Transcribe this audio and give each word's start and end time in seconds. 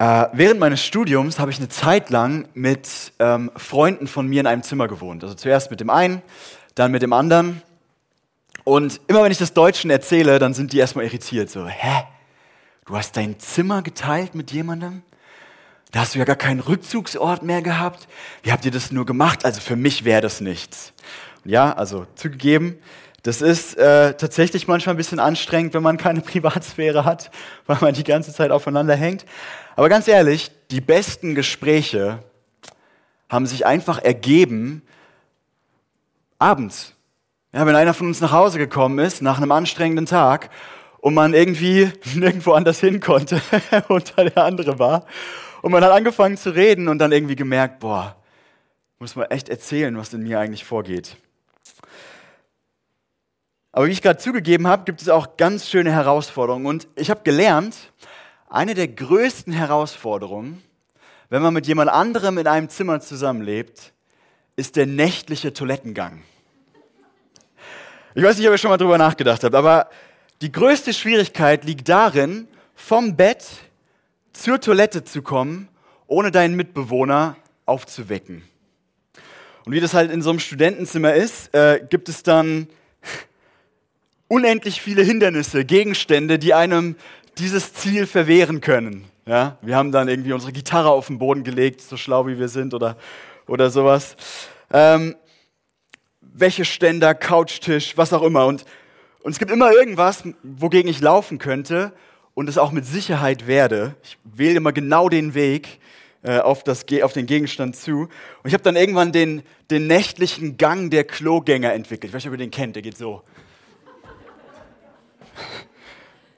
Äh, 0.00 0.28
während 0.32 0.58
meines 0.58 0.82
Studiums 0.82 1.38
habe 1.38 1.50
ich 1.50 1.58
eine 1.58 1.68
Zeit 1.68 2.08
lang 2.08 2.48
mit 2.54 3.12
ähm, 3.18 3.50
Freunden 3.54 4.06
von 4.06 4.26
mir 4.26 4.40
in 4.40 4.46
einem 4.46 4.62
Zimmer 4.62 4.88
gewohnt. 4.88 5.22
Also 5.22 5.34
zuerst 5.34 5.70
mit 5.70 5.80
dem 5.80 5.90
einen, 5.90 6.22
dann 6.74 6.90
mit 6.90 7.02
dem 7.02 7.12
anderen. 7.12 7.60
Und 8.64 8.98
immer 9.08 9.22
wenn 9.22 9.30
ich 9.30 9.36
das 9.36 9.52
Deutschen 9.52 9.90
erzähle, 9.90 10.38
dann 10.38 10.54
sind 10.54 10.72
die 10.72 10.78
erstmal 10.78 11.04
irritiert. 11.04 11.50
So, 11.50 11.66
hä? 11.66 12.04
Du 12.86 12.96
hast 12.96 13.14
dein 13.14 13.38
Zimmer 13.40 13.82
geteilt 13.82 14.34
mit 14.34 14.52
jemandem? 14.52 15.02
Da 15.92 16.00
hast 16.00 16.14
du 16.14 16.18
ja 16.18 16.24
gar 16.24 16.36
keinen 16.36 16.60
Rückzugsort 16.60 17.42
mehr 17.42 17.60
gehabt. 17.60 18.08
Wie 18.42 18.52
habt 18.52 18.64
ihr 18.64 18.70
das 18.70 18.92
nur 18.92 19.04
gemacht? 19.04 19.44
Also 19.44 19.60
für 19.60 19.76
mich 19.76 20.06
wäre 20.06 20.22
das 20.22 20.40
nichts. 20.40 20.94
Ja, 21.44 21.74
also 21.74 22.06
zugegeben, 22.14 22.78
das 23.22 23.42
ist 23.42 23.76
äh, 23.76 24.14
tatsächlich 24.14 24.66
manchmal 24.66 24.94
ein 24.94 24.96
bisschen 24.96 25.20
anstrengend, 25.20 25.74
wenn 25.74 25.82
man 25.82 25.98
keine 25.98 26.20
Privatsphäre 26.22 27.04
hat, 27.04 27.30
weil 27.66 27.76
man 27.82 27.92
die 27.92 28.04
ganze 28.04 28.32
Zeit 28.32 28.50
aufeinander 28.50 28.96
hängt. 28.96 29.26
Aber 29.80 29.88
ganz 29.88 30.08
ehrlich, 30.08 30.50
die 30.70 30.82
besten 30.82 31.34
Gespräche 31.34 32.18
haben 33.30 33.46
sich 33.46 33.64
einfach 33.64 33.98
ergeben 33.98 34.82
abends. 36.38 36.94
Ja, 37.54 37.64
wenn 37.64 37.74
einer 37.74 37.94
von 37.94 38.08
uns 38.08 38.20
nach 38.20 38.30
Hause 38.30 38.58
gekommen 38.58 38.98
ist 38.98 39.22
nach 39.22 39.38
einem 39.38 39.52
anstrengenden 39.52 40.04
Tag 40.04 40.50
und 40.98 41.14
man 41.14 41.32
irgendwie 41.32 41.90
nirgendwo 42.14 42.52
anders 42.52 42.78
hin 42.78 43.00
konnte 43.00 43.40
und 43.88 44.12
da 44.18 44.24
der 44.24 44.44
andere 44.44 44.78
war 44.78 45.06
und 45.62 45.72
man 45.72 45.82
hat 45.82 45.92
angefangen 45.92 46.36
zu 46.36 46.50
reden 46.50 46.86
und 46.86 46.98
dann 46.98 47.10
irgendwie 47.10 47.36
gemerkt, 47.36 47.80
boah, 47.80 48.16
muss 48.98 49.16
man 49.16 49.30
echt 49.30 49.48
erzählen, 49.48 49.96
was 49.96 50.12
in 50.12 50.24
mir 50.24 50.40
eigentlich 50.40 50.66
vorgeht. 50.66 51.16
Aber 53.72 53.86
wie 53.86 53.92
ich 53.92 54.02
gerade 54.02 54.18
zugegeben 54.18 54.66
habe, 54.66 54.84
gibt 54.84 55.00
es 55.00 55.08
auch 55.08 55.38
ganz 55.38 55.70
schöne 55.70 55.90
Herausforderungen. 55.90 56.66
Und 56.66 56.86
ich 56.96 57.08
habe 57.08 57.22
gelernt, 57.22 57.76
eine 58.50 58.74
der 58.74 58.88
größten 58.88 59.52
Herausforderungen, 59.52 60.62
wenn 61.28 61.40
man 61.40 61.54
mit 61.54 61.66
jemand 61.68 61.88
anderem 61.88 62.36
in 62.36 62.48
einem 62.48 62.68
Zimmer 62.68 63.00
zusammenlebt, 63.00 63.92
ist 64.56 64.74
der 64.74 64.86
nächtliche 64.86 65.52
Toilettengang. 65.52 66.22
Ich 68.16 68.24
weiß 68.24 68.36
nicht, 68.36 68.46
ob 68.48 68.52
ihr 68.52 68.58
schon 68.58 68.70
mal 68.70 68.76
drüber 68.76 68.98
nachgedacht 68.98 69.44
habt, 69.44 69.54
aber 69.54 69.88
die 70.42 70.50
größte 70.50 70.92
Schwierigkeit 70.92 71.64
liegt 71.64 71.88
darin, 71.88 72.48
vom 72.74 73.16
Bett 73.16 73.46
zur 74.32 74.60
Toilette 74.60 75.04
zu 75.04 75.22
kommen, 75.22 75.68
ohne 76.08 76.32
deinen 76.32 76.56
Mitbewohner 76.56 77.36
aufzuwecken. 77.66 78.42
Und 79.64 79.72
wie 79.72 79.80
das 79.80 79.94
halt 79.94 80.10
in 80.10 80.22
so 80.22 80.30
einem 80.30 80.40
Studentenzimmer 80.40 81.14
ist, 81.14 81.54
äh, 81.54 81.86
gibt 81.88 82.08
es 82.08 82.24
dann 82.24 82.66
unendlich 84.30 84.80
viele 84.80 85.02
Hindernisse, 85.02 85.64
Gegenstände, 85.64 86.38
die 86.38 86.54
einem 86.54 86.96
dieses 87.40 87.72
Ziel 87.72 88.06
verwehren 88.06 88.60
können. 88.60 89.04
Ja, 89.26 89.56
wir 89.62 89.76
haben 89.76 89.92
dann 89.92 90.08
irgendwie 90.08 90.32
unsere 90.32 90.52
Gitarre 90.52 90.90
auf 90.90 91.06
den 91.06 91.18
Boden 91.18 91.42
gelegt, 91.42 91.80
so 91.80 91.96
schlau 91.96 92.26
wie 92.26 92.38
wir 92.38 92.48
sind 92.48 92.74
oder, 92.74 92.96
oder 93.46 93.70
sowas. 93.70 94.16
Ähm, 94.72 95.16
Wäscheständer, 96.20 97.14
Couchtisch, 97.14 97.96
was 97.96 98.12
auch 98.12 98.22
immer. 98.22 98.46
Und, 98.46 98.64
und 99.22 99.32
es 99.32 99.38
gibt 99.38 99.50
immer 99.50 99.72
irgendwas, 99.72 100.24
wogegen 100.42 100.90
ich 100.90 101.00
laufen 101.00 101.38
könnte 101.38 101.92
und 102.34 102.48
es 102.48 102.58
auch 102.58 102.72
mit 102.72 102.86
Sicherheit 102.86 103.46
werde. 103.46 103.94
Ich 104.02 104.18
wähle 104.24 104.56
immer 104.56 104.72
genau 104.72 105.08
den 105.08 105.34
Weg 105.34 105.80
äh, 106.22 106.38
auf, 106.38 106.62
das, 106.62 106.84
auf 107.02 107.12
den 107.12 107.26
Gegenstand 107.26 107.74
zu. 107.74 108.02
Und 108.02 108.08
ich 108.44 108.52
habe 108.52 108.62
dann 108.62 108.76
irgendwann 108.76 109.12
den, 109.12 109.42
den 109.70 109.86
nächtlichen 109.86 110.58
Gang 110.58 110.90
der 110.90 111.04
Klogänger 111.04 111.72
entwickelt. 111.72 112.10
Ich 112.10 112.14
weiß 112.14 112.24
nicht, 112.24 112.32
ob 112.32 112.34
ihr 112.34 112.44
den 112.44 112.50
kennt, 112.50 112.76
der 112.76 112.82
geht 112.82 112.98
so 112.98 113.22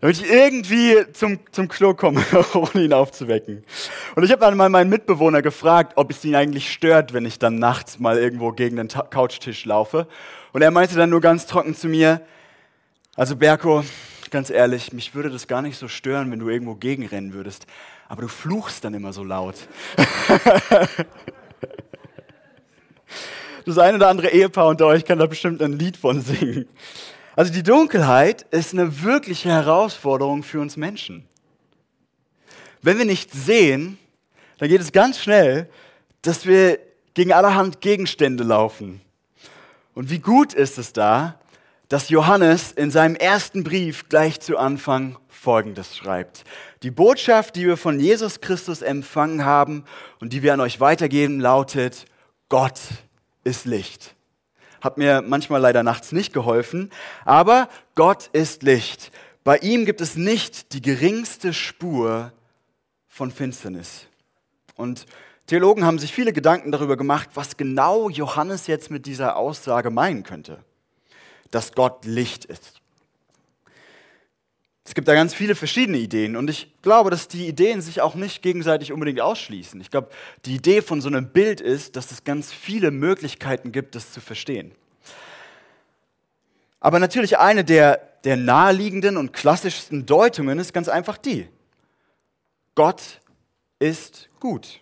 damit 0.03 0.21
ich 0.21 0.29
irgendwie 0.29 0.97
zum, 1.13 1.39
zum 1.53 1.69
Klo 1.69 1.95
komme, 1.95 2.25
ohne 2.55 2.85
ihn 2.85 2.93
aufzuwecken. 2.93 3.63
Und 4.17 4.25
ich 4.25 4.33
habe 4.33 4.41
dann 4.41 4.57
mal 4.57 4.69
meinen 4.69 4.91
Mitbewohner 4.91 5.43
gefragt, 5.43 5.93
ob 5.95 6.11
es 6.11 6.25
ihn 6.25 6.35
eigentlich 6.35 6.73
stört, 6.73 7.13
wenn 7.13 7.25
ich 7.25 7.39
dann 7.39 7.61
nachts 7.61 8.01
mal 8.01 8.19
irgendwo 8.19 8.51
gegen 8.51 8.75
den 8.77 8.89
Ta 8.89 9.03
Couchtisch 9.03 9.65
laufe. 9.65 10.09
Und 10.53 10.61
er 10.61 10.73
meinte 10.73 10.97
dann 10.97 11.09
nur 11.09 11.21
ganz 11.21 11.47
trocken 11.47 11.77
zu 11.77 11.87
mir, 11.87 12.21
also 13.15 13.37
Berko, 13.37 13.85
ganz 14.33 14.51
ehrlich, 14.51 14.93
mich 14.93 15.15
würde 15.15 15.31
das 15.31 15.47
gar 15.47 15.63
nicht 15.63 15.79
so 15.79 15.87
stören, 15.87 16.33
wenn 16.33 16.41
du 16.41 16.49
irgendwo 16.49 16.75
gegenrennen 16.75 17.33
würdest. 17.33 17.67
Aber 18.09 18.23
du 18.23 18.29
fluchst 18.29 18.85
dann 18.85 18.95
immer 18.95 19.13
so 19.13 19.23
laut. 19.23 19.55
das 23.67 23.79
eine 23.79 23.99
oder 23.99 24.09
andere 24.09 24.31
Ehepaar 24.31 24.67
unter 24.67 24.87
euch 24.87 25.05
kann 25.05 25.21
da 25.21 25.27
bestimmt 25.27 25.63
ein 25.63 25.75
Lied 25.75 25.97
von 25.97 26.21
singen. 26.21 26.67
Also 27.35 27.53
die 27.53 27.63
Dunkelheit 27.63 28.43
ist 28.51 28.75
eine 28.75 29.03
wirkliche 29.03 29.49
Herausforderung 29.49 30.43
für 30.43 30.61
uns 30.61 30.77
Menschen. 30.77 31.27
Wenn 32.83 32.99
wir 32.99 33.07
nicht 33.07 33.33
sehen, 33.33 33.99
dann 34.59 34.69
geht 34.69 34.81
es 34.81 34.93
ganz 34.93 35.19
schnell, 35.19 35.69
dass 36.21 36.47
wir 36.47 36.79
gegen 37.15 37.33
allerhand 37.33 37.81
Gegenstände 37.81 38.45
laufen. 38.45 39.01
Und 39.95 40.11
wie 40.11 40.19
gut 40.19 40.53
ist 40.53 40.79
es 40.79 40.93
da, 40.93 41.39
dass 41.89 42.09
Johannes 42.09 42.73
in 42.73 42.91
seinem 42.91 43.17
ersten 43.17 43.65
Brief 43.65 44.09
gleich 44.09 44.41
zu 44.41 44.59
Anfang 44.59 45.19
Folgendes 45.29 45.97
schreibt. 45.97 46.45
Die 46.83 46.91
Botschaft, 46.91 47.57
die 47.57 47.67
wir 47.67 47.77
von 47.77 47.99
Jesus 47.99 48.41
Christus 48.41 48.83
empfangen 48.83 49.45
haben 49.45 49.85
und 50.21 50.33
die 50.33 50.43
wir 50.43 50.55
an 50.55 50.61
euch 50.61 50.81
weitergeben, 50.81 51.41
lautet, 51.41 52.07
Gott 52.49 52.79
ist 53.45 53.65
Licht 53.65 54.15
hat 54.83 54.99
mir 54.99 55.23
manchmal 55.23 55.63
leider 55.63 55.83
nachts 55.83 56.13
nicht 56.13 56.35
geholfen. 56.35 56.91
Aber 57.25 57.69
Gott 57.95 58.29
ist 58.33 58.63
Licht. 58.63 59.11
Bei 59.45 59.57
ihm 59.59 59.87
gibt 59.87 60.03
es 60.03 60.17
nicht 60.17 60.75
die 60.75 60.83
geringste 60.83 61.55
Spur 61.55 62.33
von 63.09 63.31
Finsternis. 63.31 64.07
Und 64.77 65.07
Theologen 65.47 65.85
haben 65.85 65.99
sich 65.99 66.13
viele 66.13 66.33
Gedanken 66.33 66.73
darüber 66.73 66.97
gemacht, 66.97 67.31
was 67.35 67.57
genau 67.57 68.11
Johannes 68.11 68.67
jetzt 68.67 68.91
mit 68.91 69.07
dieser 69.07 69.37
Aussage 69.37 69.91
meinen 69.91 70.23
könnte, 70.23 70.59
dass 71.51 71.73
Gott 71.73 72.05
Licht 72.05 72.45
ist. 72.45 72.82
Es 74.85 74.95
gibt 74.95 75.07
da 75.07 75.15
ganz 75.15 75.33
viele 75.33 75.55
verschiedene 75.55 75.99
Ideen 75.99 76.37
und 76.37 76.51
ich 76.51 76.73
glaube, 76.83 77.11
dass 77.11 77.29
die 77.29 77.47
Ideen 77.47 77.81
sich 77.81 78.01
auch 78.01 78.17
nicht 78.17 78.43
gegenseitig 78.43 78.93
unbedingt 78.93 79.21
ausschließen. 79.21 79.81
Ich 79.81 79.91
glaube, 79.91 80.09
die 80.45 80.57
Idee 80.57 80.83
von 80.83 81.01
so 81.01 81.09
einem 81.09 81.29
Bild 81.29 81.61
ist, 81.61 81.95
dass 81.95 82.11
es 82.11 82.25
ganz 82.25 82.53
viele 82.53 82.91
Möglichkeiten 82.91 83.71
gibt, 83.71 83.95
das 83.95 84.13
zu 84.13 84.21
verstehen. 84.21 84.73
Aber 86.81 86.99
natürlich 86.99 87.39
eine 87.39 87.63
der, 87.65 88.01
der 88.25 88.37
naheliegenden 88.37 89.17
und 89.17 89.33
klassischsten 89.33 90.05
Deutungen 90.05 90.59
ist 90.59 90.73
ganz 90.73 90.89
einfach 90.89 91.17
die. 91.17 91.49
Gott 92.75 93.21
ist 93.79 94.29
gut. 94.41 94.81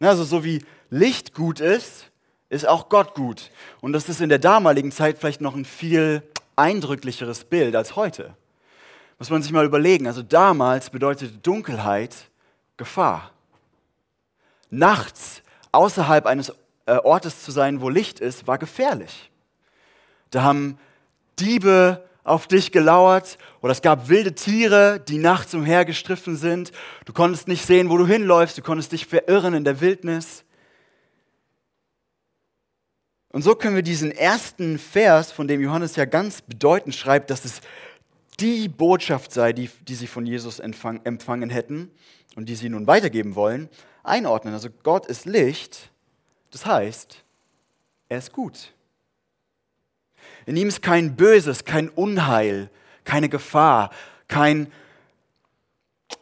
Also 0.00 0.24
so 0.24 0.42
wie 0.42 0.64
Licht 0.90 1.32
gut 1.32 1.60
ist, 1.60 2.10
ist 2.48 2.66
auch 2.66 2.88
Gott 2.88 3.14
gut. 3.14 3.50
Und 3.80 3.92
das 3.92 4.08
ist 4.08 4.20
in 4.20 4.28
der 4.28 4.40
damaligen 4.40 4.90
Zeit 4.90 5.18
vielleicht 5.18 5.40
noch 5.40 5.54
ein 5.54 5.64
viel 5.64 6.24
eindrücklicheres 6.56 7.44
Bild 7.44 7.76
als 7.76 7.94
heute. 7.94 8.36
Muss 9.18 9.30
man 9.30 9.42
sich 9.42 9.52
mal 9.52 9.64
überlegen. 9.64 10.06
Also 10.06 10.22
damals 10.22 10.90
bedeutete 10.90 11.38
Dunkelheit 11.38 12.14
Gefahr. 12.76 13.30
Nachts 14.70 15.42
außerhalb 15.70 16.26
eines 16.26 16.52
äh, 16.86 16.96
Ortes 16.96 17.44
zu 17.44 17.50
sein, 17.50 17.80
wo 17.80 17.88
Licht 17.88 18.20
ist, 18.20 18.46
war 18.46 18.58
gefährlich. 18.58 19.30
Da 20.30 20.42
haben 20.42 20.78
Diebe 21.38 22.02
auf 22.24 22.46
dich 22.46 22.72
gelauert 22.72 23.38
oder 23.60 23.72
es 23.72 23.82
gab 23.82 24.08
wilde 24.08 24.34
Tiere, 24.34 25.00
die 25.00 25.18
nachts 25.18 25.54
umhergestriffen 25.54 26.36
sind. 26.36 26.72
Du 27.04 27.12
konntest 27.12 27.48
nicht 27.48 27.66
sehen, 27.66 27.90
wo 27.90 27.98
du 27.98 28.06
hinläufst, 28.06 28.58
du 28.58 28.62
konntest 28.62 28.92
dich 28.92 29.06
verirren 29.06 29.54
in 29.54 29.64
der 29.64 29.80
Wildnis. 29.80 30.44
Und 33.30 33.42
so 33.42 33.54
können 33.54 33.76
wir 33.76 33.82
diesen 33.82 34.12
ersten 34.12 34.78
Vers, 34.78 35.32
von 35.32 35.48
dem 35.48 35.60
Johannes 35.60 35.96
ja 35.96 36.04
ganz 36.04 36.42
bedeutend 36.42 36.94
schreibt, 36.94 37.30
dass 37.30 37.44
es 37.44 37.60
die 38.42 38.68
Botschaft 38.68 39.32
sei, 39.32 39.52
die, 39.52 39.70
die 39.86 39.94
sie 39.94 40.08
von 40.08 40.26
Jesus 40.26 40.58
empfang, 40.58 41.00
empfangen 41.04 41.48
hätten 41.48 41.90
und 42.34 42.48
die 42.48 42.56
sie 42.56 42.68
nun 42.68 42.86
weitergeben 42.86 43.36
wollen, 43.36 43.68
einordnen. 44.02 44.52
Also 44.52 44.68
Gott 44.82 45.06
ist 45.06 45.26
Licht, 45.26 45.90
das 46.50 46.66
heißt, 46.66 47.22
er 48.08 48.18
ist 48.18 48.32
gut. 48.32 48.72
In 50.44 50.56
ihm 50.56 50.68
ist 50.68 50.82
kein 50.82 51.14
Böses, 51.14 51.64
kein 51.64 51.88
Unheil, 51.88 52.68
keine 53.04 53.28
Gefahr, 53.28 53.90
kein, 54.26 54.72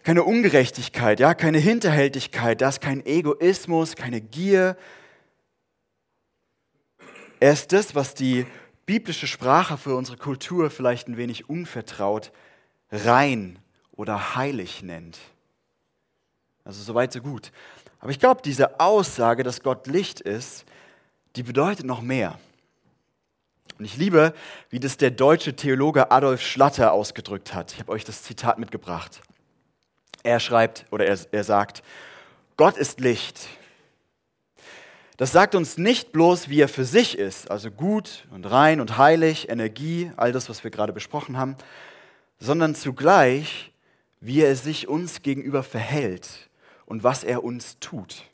keine 0.02 0.24
Ungerechtigkeit, 0.24 1.20
ja, 1.20 1.32
keine 1.32 1.58
Hinterhältigkeit, 1.58 2.60
da 2.60 2.68
ist 2.68 2.82
kein 2.82 3.04
Egoismus, 3.06 3.96
keine 3.96 4.20
Gier. 4.20 4.76
Er 7.40 7.52
ist 7.52 7.72
das, 7.72 7.94
was 7.94 8.14
die 8.14 8.46
biblische 8.90 9.28
Sprache 9.28 9.78
für 9.78 9.94
unsere 9.94 10.16
Kultur 10.16 10.68
vielleicht 10.68 11.06
ein 11.06 11.16
wenig 11.16 11.48
unvertraut 11.48 12.32
rein 12.90 13.56
oder 13.92 14.34
heilig 14.34 14.82
nennt. 14.82 15.16
Also 16.64 16.82
soweit 16.82 17.12
so 17.12 17.20
gut. 17.20 17.52
Aber 18.00 18.10
ich 18.10 18.18
glaube, 18.18 18.42
diese 18.44 18.80
Aussage, 18.80 19.44
dass 19.44 19.62
Gott 19.62 19.86
Licht 19.86 20.20
ist, 20.20 20.64
die 21.36 21.44
bedeutet 21.44 21.86
noch 21.86 22.00
mehr. 22.00 22.40
Und 23.78 23.84
ich 23.84 23.96
liebe, 23.96 24.34
wie 24.70 24.80
das 24.80 24.96
der 24.96 25.12
deutsche 25.12 25.54
Theologe 25.54 26.10
Adolf 26.10 26.42
Schlatter 26.42 26.90
ausgedrückt 26.90 27.54
hat. 27.54 27.70
Ich 27.72 27.78
habe 27.78 27.92
euch 27.92 28.02
das 28.02 28.24
Zitat 28.24 28.58
mitgebracht. 28.58 29.22
Er 30.24 30.40
schreibt 30.40 30.86
oder 30.90 31.06
er, 31.06 31.16
er 31.30 31.44
sagt, 31.44 31.84
Gott 32.56 32.76
ist 32.76 32.98
Licht. 32.98 33.46
Das 35.20 35.32
sagt 35.32 35.54
uns 35.54 35.76
nicht 35.76 36.12
bloß, 36.12 36.48
wie 36.48 36.62
er 36.62 36.68
für 36.68 36.86
sich 36.86 37.18
ist, 37.18 37.50
also 37.50 37.70
gut 37.70 38.26
und 38.30 38.50
rein 38.50 38.80
und 38.80 38.96
heilig, 38.96 39.50
Energie, 39.50 40.10
all 40.16 40.32
das, 40.32 40.48
was 40.48 40.64
wir 40.64 40.70
gerade 40.70 40.94
besprochen 40.94 41.36
haben, 41.36 41.56
sondern 42.38 42.74
zugleich, 42.74 43.70
wie 44.20 44.40
er 44.40 44.56
sich 44.56 44.88
uns 44.88 45.20
gegenüber 45.20 45.62
verhält 45.62 46.48
und 46.86 47.04
was 47.04 47.22
er 47.22 47.44
uns 47.44 47.78
tut. 47.80 48.24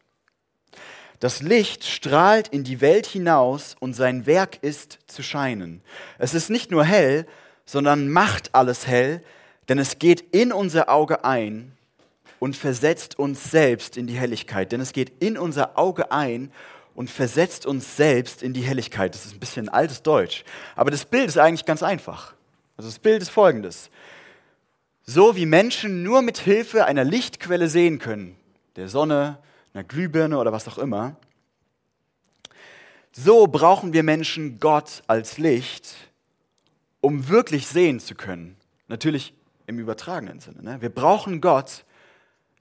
Das 1.19 1.43
Licht 1.43 1.83
strahlt 1.83 2.47
in 2.47 2.63
die 2.63 2.81
Welt 2.81 3.07
hinaus 3.07 3.75
und 3.81 3.95
sein 3.95 4.25
Werk 4.27 4.63
ist 4.63 5.01
zu 5.09 5.25
scheinen. 5.25 5.83
Es 6.19 6.35
ist 6.35 6.51
nicht 6.51 6.71
nur 6.71 6.85
hell, 6.85 7.27
sondern 7.65 8.09
macht 8.09 8.55
alles 8.55 8.87
hell, 8.87 9.25
denn 9.69 9.81
es 9.81 9.99
geht 9.99 10.21
in 10.33 10.53
unser 10.53 10.89
Auge 10.89 11.25
ein 11.25 11.73
und 12.39 12.55
versetzt 12.55 13.19
uns 13.19 13.51
selbst 13.51 13.97
in 13.97 14.07
die 14.07 14.15
Helligkeit. 14.15 14.71
Denn 14.71 14.81
es 14.81 14.93
geht 14.93 15.21
in 15.21 15.37
unser 15.37 15.77
Auge 15.77 16.13
ein 16.13 16.53
und 16.97 17.11
versetzt 17.11 17.67
uns 17.67 17.97
selbst 17.97 18.43
in 18.43 18.55
die 18.55 18.63
Helligkeit. 18.63 19.15
Das 19.15 19.27
ist 19.27 19.35
ein 19.35 19.39
bisschen 19.39 19.69
altes 19.69 20.03
Deutsch. 20.03 20.45
Aber 20.75 20.91
das 20.91 21.05
Bild 21.05 21.29
ist 21.29 21.39
eigentlich 21.39 21.67
ganz 21.67 21.83
einfach. 21.83 22.35
Also 22.79 22.89
das 22.89 22.99
Bild 22.99 23.21
ist 23.21 23.29
folgendes. 23.29 23.91
So 25.05 25.37
wie 25.37 25.47
Menschen 25.47 26.03
nur 26.03 26.23
mit 26.23 26.39
Hilfe 26.39 26.87
einer 26.87 27.05
Lichtquelle 27.05 27.69
sehen 27.69 27.99
können, 27.99 28.35
der 28.77 28.89
Sonne, 28.89 29.39
einer 29.75 29.85
Glühbirne 29.85 30.39
oder 30.39 30.53
was 30.53 30.67
auch 30.69 30.79
immer. 30.79 31.17
So 33.13 33.47
brauchen 33.47 33.93
wir 33.93 34.03
Menschen 34.03 34.59
Gott 34.59 35.03
als 35.07 35.37
Licht, 35.37 35.95
um 37.03 37.29
wirklich 37.29 37.67
sehen 37.67 38.01
zu 38.01 38.15
können. 38.15 38.57
Natürlich 38.89 39.35
im 39.67 39.79
übertragenen 39.79 40.41
Sinne. 40.41 40.63
Ne? 40.63 40.81
Wir 40.81 40.91
brauchen 40.91 41.43
Gott, 41.43 41.85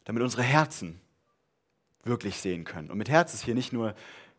damit 0.04 0.22
unsere 0.22 0.44
Herzen 0.44 1.00
wirklich 2.04 2.38
sehen 2.38 2.66
können. 2.66 2.92
Und 2.92 2.98
mit 2.98 3.10
Herz 3.10 3.34
ist 3.34 3.46
hier 3.46 3.56
nicht 3.56 3.74
nur 3.74 3.96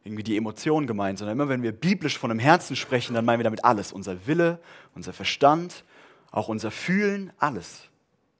irgendwie 0.06 0.22
die 0.22 0.36
Emotion 0.36 0.86
gemeint, 0.86 1.18
sondern 1.18 1.36
immer 1.36 1.48
wenn 1.48 1.62
wir 1.62 1.72
biblisch 1.72 2.18
von 2.18 2.30
einem 2.30 2.40
Herzen 2.40 2.76
sprechen, 2.76 3.14
dann 3.14 3.24
meinen 3.24 3.40
wir 3.40 3.44
damit 3.44 3.64
alles. 3.64 3.92
Unser 3.92 4.26
Wille, 4.26 4.60
unser 4.94 5.12
Verstand, 5.12 5.84
auch 6.30 6.48
unser 6.48 6.70
Fühlen, 6.70 7.32
alles. 7.38 7.88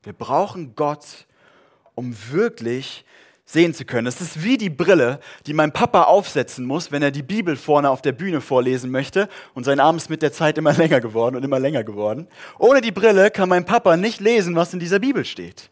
Wir 0.02 0.12
brauchen 0.12 0.74
Gott, 0.76 1.26
um 1.94 2.16
wirklich 2.30 3.04
sehen 3.44 3.74
zu 3.74 3.84
können. 3.84 4.06
Es 4.06 4.20
ist 4.20 4.42
wie 4.42 4.58
die 4.58 4.70
Brille, 4.70 5.20
die 5.46 5.54
mein 5.54 5.72
Papa 5.72 6.02
aufsetzen 6.02 6.64
muss, 6.64 6.90
wenn 6.90 7.02
er 7.02 7.12
die 7.12 7.22
Bibel 7.22 7.56
vorne 7.56 7.90
auf 7.90 8.02
der 8.02 8.12
Bühne 8.12 8.40
vorlesen 8.40 8.90
möchte. 8.90 9.28
Und 9.54 9.64
sein 9.64 9.80
Arm 9.80 9.96
ist 9.96 10.10
mit 10.10 10.22
der 10.22 10.32
Zeit 10.32 10.58
immer 10.58 10.72
länger 10.76 11.00
geworden 11.00 11.36
und 11.36 11.44
immer 11.44 11.60
länger 11.60 11.84
geworden. 11.84 12.28
Ohne 12.58 12.80
die 12.80 12.92
Brille 12.92 13.30
kann 13.30 13.48
mein 13.48 13.64
Papa 13.64 13.96
nicht 13.96 14.20
lesen, 14.20 14.56
was 14.56 14.72
in 14.72 14.80
dieser 14.80 14.98
Bibel 14.98 15.24
steht. 15.24 15.70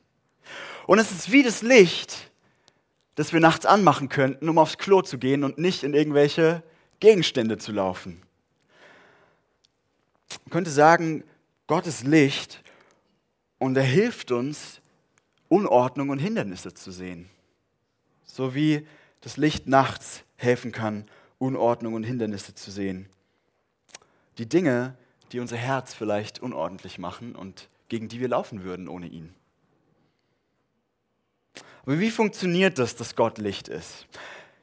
Und 0.86 0.98
es 0.98 1.10
ist 1.10 1.32
wie 1.32 1.42
das 1.42 1.62
Licht, 1.62 2.30
das 3.14 3.32
wir 3.32 3.40
nachts 3.40 3.66
anmachen 3.66 4.08
könnten, 4.08 4.48
um 4.48 4.58
aufs 4.58 4.78
Klo 4.78 5.02
zu 5.02 5.18
gehen 5.18 5.44
und 5.44 5.58
nicht 5.58 5.82
in 5.82 5.94
irgendwelche 5.94 6.62
Gegenstände 7.00 7.58
zu 7.58 7.72
laufen. 7.72 8.22
Man 10.44 10.50
könnte 10.50 10.70
sagen, 10.70 11.24
Gott 11.66 11.86
ist 11.86 12.04
Licht 12.04 12.62
und 13.58 13.76
er 13.76 13.82
hilft 13.82 14.30
uns, 14.30 14.80
Unordnung 15.48 16.10
und 16.10 16.18
Hindernisse 16.18 16.74
zu 16.74 16.90
sehen 16.90 17.30
so 18.34 18.54
wie 18.54 18.84
das 19.20 19.36
Licht 19.36 19.68
nachts 19.68 20.24
helfen 20.36 20.72
kann, 20.72 21.06
Unordnung 21.38 21.94
und 21.94 22.02
Hindernisse 22.02 22.54
zu 22.54 22.72
sehen. 22.72 23.08
Die 24.38 24.48
Dinge, 24.48 24.96
die 25.30 25.38
unser 25.38 25.56
Herz 25.56 25.94
vielleicht 25.94 26.40
unordentlich 26.40 26.98
machen 26.98 27.36
und 27.36 27.68
gegen 27.88 28.08
die 28.08 28.18
wir 28.18 28.28
laufen 28.28 28.64
würden 28.64 28.88
ohne 28.88 29.06
ihn. 29.06 29.32
Aber 31.82 31.98
wie 31.98 32.10
funktioniert 32.10 32.78
das, 32.78 32.96
dass 32.96 33.14
Gott 33.14 33.38
Licht 33.38 33.68
ist? 33.68 34.06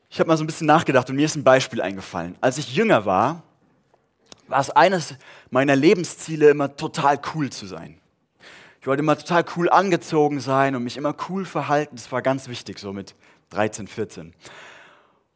Ich 0.09 0.19
habe 0.19 0.27
mal 0.27 0.37
so 0.37 0.43
ein 0.43 0.47
bisschen 0.47 0.67
nachgedacht 0.67 1.09
und 1.09 1.15
mir 1.15 1.25
ist 1.25 1.35
ein 1.35 1.43
Beispiel 1.43 1.81
eingefallen. 1.81 2.35
Als 2.41 2.57
ich 2.57 2.75
jünger 2.75 3.05
war, 3.05 3.43
war 4.47 4.59
es 4.59 4.69
eines 4.69 5.15
meiner 5.49 5.75
Lebensziele, 5.75 6.49
immer 6.49 6.75
total 6.75 7.19
cool 7.33 7.49
zu 7.49 7.65
sein. 7.65 7.97
Ich 8.81 8.87
wollte 8.87 9.01
immer 9.01 9.17
total 9.17 9.45
cool 9.55 9.69
angezogen 9.69 10.39
sein 10.39 10.75
und 10.75 10.83
mich 10.83 10.97
immer 10.97 11.15
cool 11.29 11.45
verhalten. 11.45 11.95
Das 11.95 12.11
war 12.11 12.21
ganz 12.21 12.47
wichtig, 12.47 12.79
so 12.79 12.91
mit 12.91 13.15
13, 13.51 13.87
14. 13.87 14.33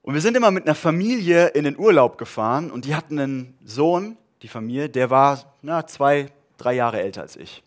Und 0.02 0.14
wir 0.14 0.22
sind 0.22 0.36
immer 0.36 0.52
mit 0.52 0.66
einer 0.66 0.76
Familie 0.76 1.48
in 1.48 1.64
den 1.64 1.78
Urlaub 1.78 2.18
gefahren 2.18 2.72
und 2.72 2.86
die 2.86 2.96
hatten 2.96 3.20
einen 3.20 3.58
Sohn, 3.64 4.18
die 4.42 4.48
Familie, 4.48 4.90
der 4.90 5.10
war 5.10 5.56
na, 5.62 5.88
zwei, 5.88 6.32
drei 6.58 6.74
Jahre 6.74 7.02
älter 7.02 7.22
als 7.22 7.36
ich. 7.36 7.64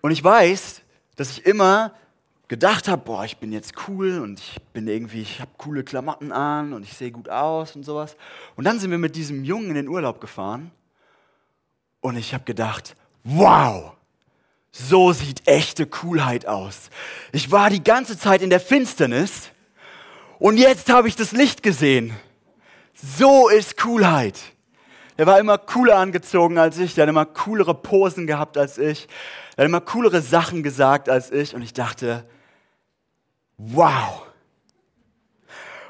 Und 0.00 0.10
ich 0.10 0.22
weiß, 0.22 0.82
dass 1.16 1.30
ich 1.30 1.46
immer 1.46 1.94
gedacht 2.48 2.88
habe, 2.88 3.02
boah, 3.04 3.24
ich 3.24 3.38
bin 3.38 3.52
jetzt 3.52 3.74
cool 3.88 4.20
und 4.20 4.38
ich 4.38 4.56
bin 4.72 4.86
irgendwie, 4.86 5.22
ich 5.22 5.40
habe 5.40 5.50
coole 5.58 5.82
Klamotten 5.82 6.32
an 6.32 6.72
und 6.72 6.84
ich 6.84 6.92
sehe 6.92 7.10
gut 7.10 7.28
aus 7.28 7.74
und 7.74 7.82
sowas. 7.82 8.16
Und 8.54 8.64
dann 8.64 8.78
sind 8.78 8.90
wir 8.90 8.98
mit 8.98 9.16
diesem 9.16 9.44
Jungen 9.44 9.70
in 9.70 9.74
den 9.74 9.88
Urlaub 9.88 10.20
gefahren 10.20 10.70
und 12.00 12.16
ich 12.16 12.34
habe 12.34 12.44
gedacht, 12.44 12.94
wow, 13.24 13.92
so 14.70 15.12
sieht 15.12 15.48
echte 15.48 15.86
Coolheit 15.86 16.46
aus. 16.46 16.90
Ich 17.32 17.50
war 17.50 17.70
die 17.70 17.82
ganze 17.82 18.16
Zeit 18.18 18.42
in 18.42 18.50
der 18.50 18.60
Finsternis 18.60 19.50
und 20.38 20.58
jetzt 20.58 20.88
habe 20.90 21.08
ich 21.08 21.16
das 21.16 21.32
Licht 21.32 21.62
gesehen. 21.62 22.14
So 22.94 23.48
ist 23.48 23.76
Coolheit. 23.76 24.38
Er 25.16 25.26
war 25.26 25.40
immer 25.40 25.58
cooler 25.58 25.96
angezogen 25.96 26.58
als 26.58 26.78
ich, 26.78 26.94
der 26.94 27.02
hat 27.02 27.08
immer 27.08 27.24
coolere 27.24 27.74
Posen 27.74 28.26
gehabt 28.26 28.56
als 28.58 28.78
ich, 28.78 29.08
er 29.56 29.64
hat 29.64 29.68
immer 29.68 29.80
coolere 29.80 30.20
Sachen 30.20 30.62
gesagt 30.62 31.08
als 31.08 31.32
ich 31.32 31.54
und 31.54 31.62
ich 31.62 31.72
dachte, 31.72 32.24
wow. 33.56 34.26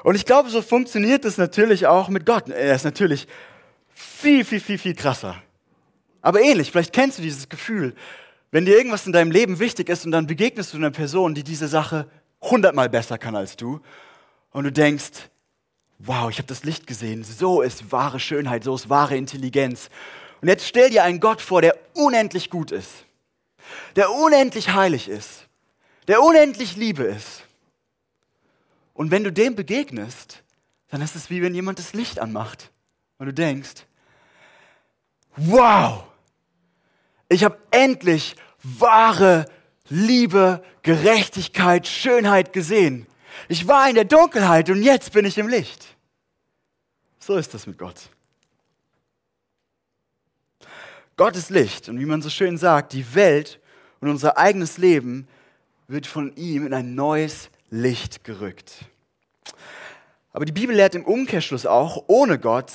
Und 0.03 0.15
ich 0.15 0.25
glaube, 0.25 0.49
so 0.49 0.61
funktioniert 0.61 1.25
es 1.25 1.37
natürlich 1.37 1.87
auch 1.87 2.07
mit 2.07 2.25
Gott. 2.25 2.49
Er 2.49 2.75
ist 2.75 2.85
natürlich 2.85 3.27
viel, 3.93 4.45
viel, 4.45 4.59
viel, 4.59 4.77
viel 4.77 4.95
krasser. 4.95 5.35
Aber 6.21 6.41
ähnlich, 6.41 6.71
vielleicht 6.71 6.93
kennst 6.93 7.17
du 7.17 7.21
dieses 7.21 7.49
Gefühl, 7.49 7.95
wenn 8.51 8.65
dir 8.65 8.77
irgendwas 8.77 9.05
in 9.05 9.11
deinem 9.11 9.31
Leben 9.31 9.59
wichtig 9.59 9.89
ist 9.89 10.05
und 10.05 10.11
dann 10.11 10.27
begegnest 10.27 10.73
du 10.73 10.77
einer 10.77 10.91
Person, 10.91 11.35
die 11.35 11.43
diese 11.43 11.67
Sache 11.67 12.09
hundertmal 12.41 12.89
besser 12.89 13.17
kann 13.17 13.35
als 13.35 13.57
du 13.57 13.81
und 14.51 14.63
du 14.63 14.71
denkst, 14.71 15.29
wow, 15.99 16.29
ich 16.29 16.37
habe 16.37 16.47
das 16.47 16.63
Licht 16.63 16.87
gesehen, 16.87 17.23
so 17.23 17.61
ist 17.61 17.91
wahre 17.91 18.19
Schönheit, 18.19 18.63
so 18.63 18.75
ist 18.75 18.89
wahre 18.89 19.17
Intelligenz. 19.17 19.89
Und 20.41 20.47
jetzt 20.47 20.67
stell 20.67 20.89
dir 20.89 21.03
einen 21.03 21.19
Gott 21.19 21.41
vor, 21.41 21.61
der 21.61 21.77
unendlich 21.93 22.49
gut 22.49 22.71
ist, 22.71 23.05
der 23.95 24.11
unendlich 24.11 24.73
heilig 24.73 25.09
ist, 25.09 25.47
der 26.07 26.21
unendlich 26.21 26.75
Liebe 26.75 27.03
ist. 27.03 27.43
Und 28.97 29.11
wenn 29.11 29.23
du 29.23 29.31
dem 29.31 29.53
begegnest, 29.53 30.41
dann 30.89 31.01
ist 31.01 31.15
es 31.15 31.29
wie 31.29 31.43
wenn 31.43 31.53
jemand 31.53 31.77
das 31.77 31.93
Licht 31.93 32.19
anmacht 32.19 32.71
und 33.19 33.27
du 33.27 33.33
denkst, 33.33 33.85
wow, 35.35 36.03
ich 37.29 37.43
habe 37.43 37.59
endlich 37.69 38.35
wahre 38.63 39.45
Liebe, 39.87 40.63
Gerechtigkeit, 40.81 41.87
Schönheit 41.87 42.53
gesehen. 42.53 43.05
Ich 43.47 43.67
war 43.67 43.87
in 43.87 43.93
der 43.93 44.05
Dunkelheit 44.05 44.67
und 44.71 44.81
jetzt 44.81 45.13
bin 45.13 45.25
ich 45.25 45.37
im 45.37 45.47
Licht. 45.47 45.95
So 47.19 47.37
ist 47.37 47.53
das 47.53 47.67
mit 47.67 47.77
Gott. 47.77 48.09
Gott 51.17 51.35
ist 51.35 51.51
Licht 51.51 51.87
und 51.87 51.99
wie 51.99 52.05
man 52.05 52.23
so 52.23 52.31
schön 52.31 52.57
sagt, 52.57 52.93
die 52.93 53.13
Welt 53.13 53.59
und 53.99 54.09
unser 54.09 54.39
eigenes 54.39 54.79
Leben 54.79 55.27
wird 55.87 56.07
von 56.07 56.35
ihm 56.35 56.65
in 56.65 56.73
ein 56.73 56.95
neues 56.95 57.51
Licht 57.69 58.23
gerückt. 58.23 58.85
Aber 60.31 60.45
die 60.45 60.51
Bibel 60.51 60.75
lehrt 60.75 60.95
im 60.95 61.05
Umkehrschluss 61.05 61.65
auch, 61.65 62.05
ohne 62.07 62.39
Gott 62.39 62.71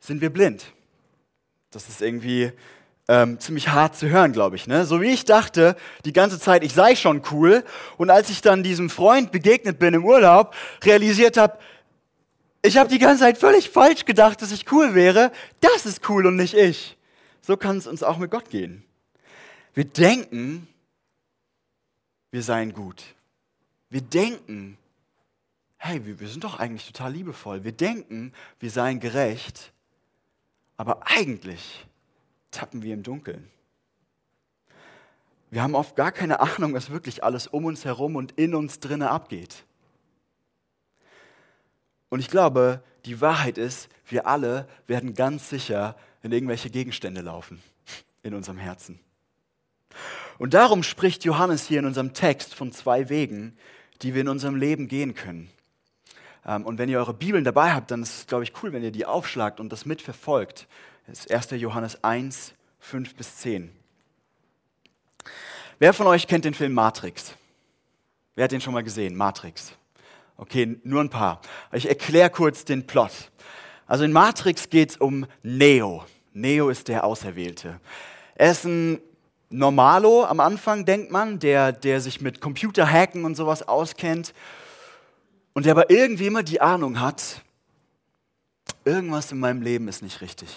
sind 0.00 0.20
wir 0.20 0.30
blind. 0.30 0.72
Das 1.70 1.88
ist 1.88 2.00
irgendwie 2.00 2.52
ähm, 3.08 3.38
ziemlich 3.40 3.68
hart 3.68 3.96
zu 3.96 4.08
hören, 4.08 4.32
glaube 4.32 4.56
ich. 4.56 4.66
Ne? 4.66 4.86
So 4.86 5.00
wie 5.00 5.10
ich 5.10 5.24
dachte, 5.24 5.76
die 6.04 6.12
ganze 6.12 6.38
Zeit, 6.38 6.64
ich 6.64 6.74
sei 6.74 6.96
schon 6.96 7.22
cool. 7.30 7.64
Und 7.96 8.10
als 8.10 8.30
ich 8.30 8.40
dann 8.40 8.62
diesem 8.62 8.90
Freund 8.90 9.32
begegnet 9.32 9.78
bin 9.78 9.94
im 9.94 10.04
Urlaub, 10.04 10.54
realisiert 10.84 11.36
habe, 11.36 11.58
ich 12.62 12.76
habe 12.76 12.90
die 12.90 12.98
ganze 12.98 13.20
Zeit 13.20 13.38
völlig 13.38 13.70
falsch 13.70 14.04
gedacht, 14.04 14.42
dass 14.42 14.52
ich 14.52 14.70
cool 14.72 14.94
wäre. 14.94 15.32
Das 15.60 15.86
ist 15.86 16.08
cool 16.08 16.26
und 16.26 16.36
nicht 16.36 16.54
ich. 16.54 16.96
So 17.40 17.56
kann 17.56 17.78
es 17.78 17.86
uns 17.86 18.02
auch 18.02 18.18
mit 18.18 18.30
Gott 18.30 18.50
gehen. 18.50 18.84
Wir 19.74 19.84
denken, 19.84 20.66
wir 22.30 22.42
seien 22.42 22.72
gut. 22.72 23.04
Wir 23.90 24.00
denken, 24.00 24.76
hey, 25.78 26.00
wir 26.04 26.28
sind 26.28 26.44
doch 26.44 26.58
eigentlich 26.58 26.86
total 26.86 27.12
liebevoll. 27.12 27.64
Wir 27.64 27.72
denken, 27.72 28.32
wir 28.60 28.70
seien 28.70 29.00
gerecht. 29.00 29.72
Aber 30.76 31.06
eigentlich 31.06 31.86
tappen 32.50 32.82
wir 32.82 32.94
im 32.94 33.02
Dunkeln. 33.02 33.50
Wir 35.50 35.62
haben 35.62 35.74
oft 35.74 35.96
gar 35.96 36.12
keine 36.12 36.40
Ahnung, 36.40 36.74
was 36.74 36.90
wirklich 36.90 37.24
alles 37.24 37.46
um 37.46 37.64
uns 37.64 37.84
herum 37.84 38.16
und 38.16 38.32
in 38.32 38.54
uns 38.54 38.80
drinne 38.80 39.10
abgeht. 39.10 39.64
Und 42.10 42.20
ich 42.20 42.28
glaube, 42.28 42.82
die 43.04 43.20
Wahrheit 43.20 43.58
ist, 43.58 43.88
wir 44.06 44.26
alle 44.26 44.68
werden 44.86 45.14
ganz 45.14 45.48
sicher 45.48 45.96
in 46.22 46.32
irgendwelche 46.32 46.70
Gegenstände 46.70 47.20
laufen 47.20 47.62
in 48.22 48.34
unserem 48.34 48.58
Herzen. 48.58 49.00
Und 50.38 50.54
darum 50.54 50.82
spricht 50.82 51.24
Johannes 51.24 51.66
hier 51.66 51.80
in 51.80 51.86
unserem 51.86 52.12
Text 52.12 52.54
von 52.54 52.72
zwei 52.72 53.08
Wegen, 53.08 53.56
die 54.02 54.14
wir 54.14 54.20
in 54.22 54.28
unserem 54.28 54.56
Leben 54.56 54.88
gehen 54.88 55.14
können. 55.14 55.50
Ähm, 56.46 56.64
und 56.64 56.78
wenn 56.78 56.88
ihr 56.88 56.98
eure 56.98 57.14
Bibeln 57.14 57.44
dabei 57.44 57.72
habt, 57.72 57.90
dann 57.90 58.02
ist 58.02 58.18
es, 58.18 58.26
glaube 58.26 58.44
ich, 58.44 58.52
cool, 58.62 58.72
wenn 58.72 58.82
ihr 58.82 58.92
die 58.92 59.06
aufschlagt 59.06 59.60
und 59.60 59.70
das 59.70 59.86
mitverfolgt. 59.86 60.66
Das 61.06 61.20
ist 61.20 61.32
1. 61.32 61.60
Johannes 61.60 62.02
1, 62.04 62.54
5 62.80 63.14
bis 63.14 63.36
10. 63.36 63.72
Wer 65.78 65.92
von 65.92 66.06
euch 66.06 66.26
kennt 66.26 66.44
den 66.44 66.54
Film 66.54 66.72
Matrix? 66.72 67.34
Wer 68.34 68.44
hat 68.44 68.52
den 68.52 68.60
schon 68.60 68.74
mal 68.74 68.82
gesehen? 68.82 69.16
Matrix. 69.16 69.72
Okay, 70.36 70.78
nur 70.84 71.02
ein 71.02 71.10
paar. 71.10 71.40
Ich 71.72 71.88
erkläre 71.88 72.30
kurz 72.30 72.64
den 72.64 72.86
Plot. 72.86 73.12
Also 73.86 74.04
in 74.04 74.12
Matrix 74.12 74.70
geht 74.70 74.90
es 74.90 74.96
um 74.96 75.26
Neo. 75.42 76.04
Neo 76.32 76.68
ist 76.68 76.88
der 76.88 77.04
Auserwählte. 77.04 77.80
Er 78.34 78.52
ist 78.52 78.64
ein 78.64 79.00
Normalo 79.50 80.24
am 80.24 80.40
Anfang, 80.40 80.84
denkt 80.84 81.10
man, 81.10 81.38
der, 81.38 81.72
der 81.72 82.00
sich 82.00 82.20
mit 82.20 82.40
Computerhacken 82.40 83.24
und 83.24 83.34
sowas 83.34 83.66
auskennt 83.66 84.34
und 85.54 85.64
der 85.64 85.72
aber 85.72 85.90
irgendwie 85.90 86.26
immer 86.26 86.42
die 86.42 86.60
Ahnung 86.60 87.00
hat, 87.00 87.42
irgendwas 88.84 89.32
in 89.32 89.38
meinem 89.38 89.62
Leben 89.62 89.88
ist 89.88 90.02
nicht 90.02 90.20
richtig. 90.20 90.48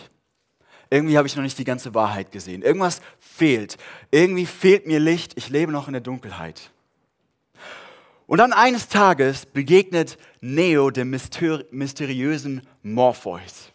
Irgendwie 0.89 1.17
habe 1.17 1.25
ich 1.25 1.36
noch 1.38 1.43
nicht 1.43 1.57
die 1.57 1.63
ganze 1.63 1.93
Wahrheit 1.93 2.33
gesehen. 2.33 2.63
Irgendwas 2.63 3.01
fehlt. 3.19 3.77
Irgendwie 4.12 4.45
fehlt 4.45 4.88
mir 4.88 5.00
Licht. 5.00 5.38
Ich 5.38 5.48
lebe 5.48 5.71
noch 5.71 5.88
in 5.88 5.93
der 5.93 6.01
Dunkelheit. 6.01 6.69
Und 8.27 8.39
dann 8.39 8.51
eines 8.51 8.89
Tages 8.89 9.45
begegnet 9.45 10.17
Neo 10.41 10.89
dem 10.89 11.10
mysteriösen 11.10 12.62
Morpheus. 12.83 13.71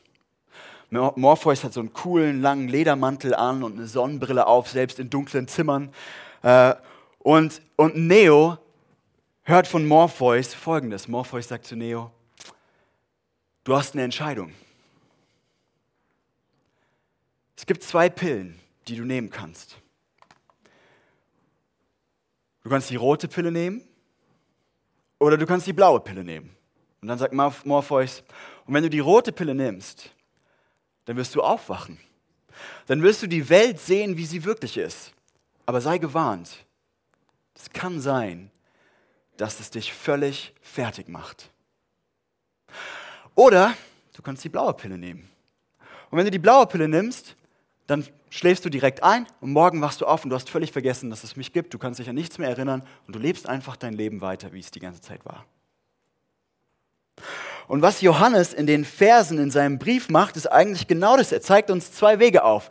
Morpheus 0.90 1.64
hat 1.64 1.72
so 1.72 1.80
einen 1.80 1.92
coolen, 1.92 2.40
langen 2.40 2.68
Ledermantel 2.68 3.34
an 3.34 3.62
und 3.62 3.76
eine 3.76 3.86
Sonnenbrille 3.86 4.46
auf, 4.46 4.68
selbst 4.68 4.98
in 4.98 5.10
dunklen 5.10 5.48
Zimmern. 5.48 5.92
Äh, 6.42 6.74
und, 7.18 7.60
und 7.76 7.96
Neo 7.96 8.58
hört 9.42 9.66
von 9.66 9.86
Morpheus 9.86 10.54
folgendes. 10.54 11.08
Morpheus 11.08 11.48
sagt 11.48 11.66
zu 11.66 11.74
Neo, 11.74 12.12
du 13.64 13.74
hast 13.76 13.94
eine 13.94 14.04
Entscheidung. 14.04 14.52
Es 17.56 17.66
gibt 17.66 17.82
zwei 17.82 18.08
Pillen, 18.08 18.60
die 18.86 18.96
du 18.96 19.04
nehmen 19.04 19.30
kannst. 19.30 19.76
Du 22.62 22.70
kannst 22.70 22.90
die 22.90 22.96
rote 22.96 23.28
Pille 23.28 23.50
nehmen 23.50 23.82
oder 25.18 25.36
du 25.36 25.46
kannst 25.46 25.66
die 25.66 25.72
blaue 25.72 26.00
Pille 26.00 26.22
nehmen. 26.22 26.54
Und 27.00 27.08
dann 27.08 27.18
sagt 27.18 27.32
Morpheus, 27.32 28.22
und 28.66 28.74
wenn 28.74 28.82
du 28.82 28.90
die 28.90 28.98
rote 28.98 29.32
Pille 29.32 29.54
nimmst, 29.54 30.10
dann 31.06 31.16
wirst 31.16 31.34
du 31.34 31.42
aufwachen. 31.42 31.98
Dann 32.86 33.02
wirst 33.02 33.22
du 33.22 33.26
die 33.26 33.48
Welt 33.48 33.80
sehen, 33.80 34.16
wie 34.16 34.26
sie 34.26 34.44
wirklich 34.44 34.76
ist. 34.76 35.12
Aber 35.64 35.80
sei 35.80 35.98
gewarnt. 35.98 36.64
Es 37.54 37.70
kann 37.70 38.00
sein, 38.00 38.50
dass 39.36 39.60
es 39.60 39.70
dich 39.70 39.92
völlig 39.92 40.52
fertig 40.60 41.08
macht. 41.08 41.50
Oder 43.34 43.74
du 44.14 44.22
kannst 44.22 44.44
die 44.44 44.48
blaue 44.48 44.74
Pille 44.74 44.98
nehmen. 44.98 45.28
Und 46.10 46.18
wenn 46.18 46.24
du 46.24 46.30
die 46.30 46.38
blaue 46.38 46.66
Pille 46.66 46.88
nimmst, 46.88 47.36
dann 47.86 48.06
schläfst 48.30 48.64
du 48.64 48.70
direkt 48.70 49.02
ein 49.02 49.26
und 49.40 49.52
morgen 49.52 49.80
wachst 49.80 50.00
du 50.00 50.06
auf 50.06 50.24
und 50.24 50.30
du 50.30 50.36
hast 50.36 50.50
völlig 50.50 50.72
vergessen, 50.72 51.10
dass 51.10 51.24
es 51.24 51.36
mich 51.36 51.52
gibt. 51.52 51.72
Du 51.72 51.78
kannst 51.78 52.00
dich 52.00 52.08
an 52.08 52.14
nichts 52.14 52.38
mehr 52.38 52.48
erinnern 52.48 52.82
und 53.06 53.14
du 53.14 53.18
lebst 53.18 53.48
einfach 53.48 53.76
dein 53.76 53.92
Leben 53.92 54.20
weiter, 54.20 54.52
wie 54.52 54.60
es 54.60 54.70
die 54.70 54.80
ganze 54.80 55.00
Zeit 55.00 55.24
war. 55.24 55.46
Und 57.68 57.82
was 57.82 58.00
Johannes 58.00 58.52
in 58.52 58.66
den 58.66 58.84
Versen 58.84 59.38
in 59.38 59.50
seinem 59.50 59.78
Brief 59.78 60.08
macht, 60.08 60.36
ist 60.36 60.46
eigentlich 60.46 60.86
genau 60.86 61.16
das. 61.16 61.32
Er 61.32 61.40
zeigt 61.40 61.70
uns 61.70 61.92
zwei 61.92 62.18
Wege 62.18 62.44
auf. 62.44 62.68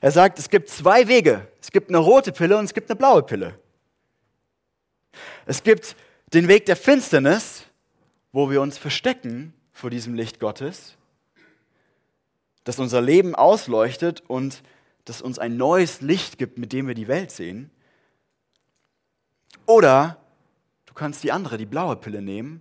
Er 0.00 0.12
sagt, 0.12 0.38
es 0.38 0.50
gibt 0.50 0.68
zwei 0.68 1.08
Wege. 1.08 1.48
Es 1.60 1.70
gibt 1.70 1.88
eine 1.88 1.98
rote 1.98 2.32
Pille 2.32 2.56
und 2.56 2.64
es 2.64 2.74
gibt 2.74 2.90
eine 2.90 2.96
blaue 2.96 3.22
Pille. 3.22 3.58
Es 5.46 5.62
gibt 5.62 5.96
den 6.32 6.48
Weg 6.48 6.66
der 6.66 6.76
Finsternis, 6.76 7.64
wo 8.32 8.50
wir 8.50 8.60
uns 8.60 8.78
verstecken 8.78 9.52
vor 9.72 9.90
diesem 9.90 10.14
Licht 10.14 10.38
Gottes 10.40 10.96
das 12.66 12.80
unser 12.80 13.00
Leben 13.00 13.36
ausleuchtet 13.36 14.24
und 14.26 14.62
das 15.04 15.22
uns 15.22 15.38
ein 15.38 15.56
neues 15.56 16.00
Licht 16.00 16.36
gibt, 16.36 16.58
mit 16.58 16.72
dem 16.72 16.88
wir 16.88 16.94
die 16.94 17.06
Welt 17.06 17.30
sehen. 17.30 17.70
Oder 19.66 20.18
du 20.84 20.92
kannst 20.92 21.22
die 21.22 21.30
andere, 21.30 21.58
die 21.58 21.64
blaue 21.64 21.94
Pille 21.94 22.20
nehmen. 22.20 22.60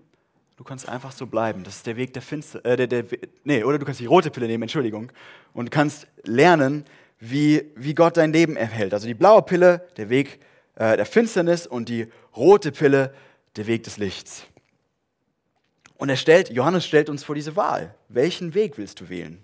Du 0.57 0.63
kannst 0.63 0.87
einfach 0.87 1.11
so 1.11 1.27
bleiben. 1.27 1.63
Das 1.63 1.77
ist 1.77 1.87
der 1.87 1.97
Weg 1.97 2.13
der 2.13 2.21
Finster. 2.21 2.63
Äh, 2.63 2.77
der, 2.77 2.87
der, 2.87 3.05
nee, 3.43 3.63
oder 3.63 3.77
du 3.77 3.85
kannst 3.85 3.99
die 3.99 4.05
rote 4.05 4.31
Pille 4.31 4.47
nehmen, 4.47 4.63
Entschuldigung. 4.63 5.11
Und 5.53 5.69
kannst 5.69 6.07
lernen, 6.23 6.85
wie, 7.19 7.71
wie 7.75 7.93
Gott 7.93 8.17
dein 8.17 8.31
Leben 8.31 8.55
erhält. 8.55 8.93
Also 8.93 9.07
die 9.07 9.13
blaue 9.13 9.41
Pille, 9.41 9.87
der 9.97 10.09
Weg 10.09 10.39
äh, 10.75 10.97
der 10.97 11.05
Finsternis 11.05 11.67
und 11.67 11.89
die 11.89 12.07
rote 12.35 12.71
Pille, 12.71 13.13
der 13.55 13.67
Weg 13.67 13.83
des 13.83 13.97
Lichts. 13.97 14.45
Und 15.97 16.09
er 16.09 16.17
stellt, 16.17 16.49
Johannes 16.49 16.85
stellt 16.85 17.09
uns 17.09 17.23
vor 17.23 17.35
diese 17.35 17.55
Wahl. 17.55 17.95
Welchen 18.09 18.53
Weg 18.53 18.77
willst 18.77 18.99
du 18.99 19.09
wählen? 19.09 19.43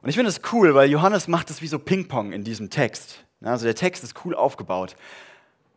Und 0.00 0.08
ich 0.08 0.16
finde 0.16 0.30
es 0.30 0.40
cool, 0.52 0.74
weil 0.74 0.90
Johannes 0.90 1.28
macht 1.28 1.50
es 1.50 1.62
wie 1.62 1.68
so 1.68 1.78
Ping-Pong 1.78 2.32
in 2.32 2.42
diesem 2.42 2.70
Text. 2.70 3.24
Also 3.42 3.66
der 3.66 3.74
Text 3.74 4.02
ist 4.02 4.24
cool 4.24 4.34
aufgebaut. 4.34 4.96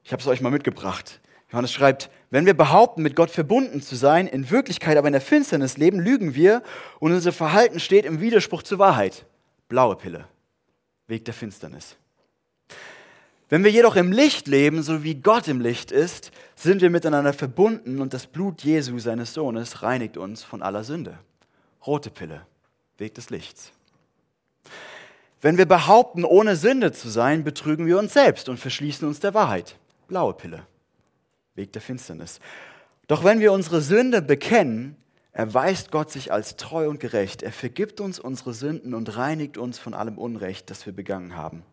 Ich 0.04 0.12
habe 0.14 0.22
es 0.22 0.28
euch 0.28 0.40
mal 0.40 0.52
mitgebracht. 0.52 1.20
Johannes 1.56 1.72
schreibt, 1.72 2.10
wenn 2.32 2.46
wir 2.46 2.54
behaupten, 2.54 3.02
mit 3.02 3.16
Gott 3.16 3.30
verbunden 3.30 3.82
zu 3.82 3.96
sein, 3.96 4.28
in 4.28 4.52
Wirklichkeit 4.52 4.98
aber 4.98 5.08
in 5.08 5.14
der 5.14 5.22
Finsternis 5.22 5.78
leben, 5.78 6.02
lügen 6.02 6.36
wir 6.36 6.62
und 7.00 7.14
unser 7.14 7.32
Verhalten 7.32 7.80
steht 7.80 8.04
im 8.04 8.20
Widerspruch 8.20 8.62
zur 8.62 8.78
Wahrheit. 8.78 9.26
Blaue 9.70 9.96
Pille, 9.96 10.26
Weg 11.08 11.24
der 11.24 11.34
Finsternis. 11.34 11.96
Wenn 13.48 13.64
wir 13.64 13.72
jedoch 13.72 13.96
im 13.96 14.12
Licht 14.12 14.50
leben, 14.50 14.84
so 14.84 15.06
wie 15.06 15.16
Gott 15.16 15.48
im 15.48 15.62
Licht 15.62 15.94
ist, 15.94 16.32
sind 16.58 16.82
wir 16.82 16.90
miteinander 16.90 17.32
verbunden 17.32 18.02
und 18.02 18.14
das 18.14 18.28
Blut 18.28 18.62
Jesu, 18.64 19.00
seines 19.00 19.34
Sohnes, 19.34 19.82
reinigt 19.82 20.18
uns 20.18 20.44
von 20.44 20.62
aller 20.62 20.84
Sünde. 20.84 21.20
Rote 21.88 22.10
Pille, 22.10 22.42
Weg 22.98 23.14
des 23.14 23.30
Lichts. 23.30 23.72
Wenn 25.40 25.58
wir 25.58 25.68
behaupten, 25.68 26.26
ohne 26.26 26.58
Sünde 26.58 26.92
zu 26.92 27.08
sein, 27.08 27.46
betrügen 27.46 27.86
wir 27.86 27.98
uns 27.98 28.12
selbst 28.12 28.50
und 28.50 28.58
verschließen 28.58 29.08
uns 29.08 29.22
der 29.22 29.34
Wahrheit. 29.34 29.78
Blaue 30.10 30.34
Pille. 30.34 30.68
Weg 31.56 31.74
der 31.74 31.82
Finsternis. 31.82 32.40
Doch 33.08 33.24
wenn 33.24 33.40
wir 33.40 33.52
unsere 33.52 33.82
Sünde 33.82 34.22
bekennen, 34.22 34.96
erweist 35.32 35.92
Gott 35.92 36.12
sich 36.12 36.32
als 36.32 36.56
treu 36.56 36.90
und 36.90 37.00
gerecht. 37.00 37.44
Er 37.44 37.52
vergibt 37.52 38.00
uns 38.00 38.20
unsere 38.20 38.54
Sünden 38.54 38.94
und 38.94 39.18
reinigt 39.18 39.58
uns 39.58 39.80
von 39.80 39.94
allem 39.94 40.18
Unrecht, 40.18 40.70
das 40.70 40.86
wir 40.86 40.94
begangen 40.94 41.36
haben. 41.36 41.64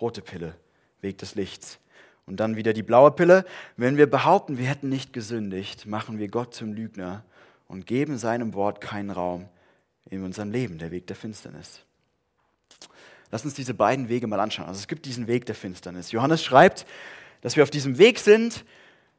Rote 0.00 0.22
Pille, 0.22 0.54
Weg 1.00 1.18
des 1.18 1.34
Lichts. 1.34 1.78
Und 2.26 2.40
dann 2.40 2.56
wieder 2.56 2.72
die 2.72 2.82
blaue 2.82 3.12
Pille. 3.12 3.44
Wenn 3.76 3.96
wir 3.96 4.10
behaupten, 4.10 4.58
wir 4.58 4.66
hätten 4.66 4.88
nicht 4.88 5.12
gesündigt, 5.12 5.86
machen 5.86 6.18
wir 6.18 6.28
Gott 6.28 6.54
zum 6.54 6.72
Lügner 6.72 7.24
und 7.68 7.86
geben 7.86 8.18
seinem 8.18 8.54
Wort 8.54 8.80
keinen 8.80 9.10
Raum 9.10 9.48
in 10.10 10.24
unserem 10.24 10.50
Leben, 10.50 10.78
der 10.78 10.90
Weg 10.90 11.06
der 11.06 11.16
Finsternis. 11.16 11.80
Lass 13.30 13.44
uns 13.44 13.54
diese 13.54 13.74
beiden 13.74 14.08
Wege 14.08 14.26
mal 14.26 14.40
anschauen. 14.40 14.66
Also 14.66 14.78
es 14.78 14.88
gibt 14.88 15.06
diesen 15.06 15.26
Weg 15.26 15.46
der 15.46 15.54
Finsternis. 15.54 16.12
Johannes 16.12 16.44
schreibt, 16.44 16.86
dass 17.40 17.56
wir 17.56 17.62
auf 17.62 17.70
diesem 17.70 17.98
Weg 17.98 18.18
sind, 18.18 18.64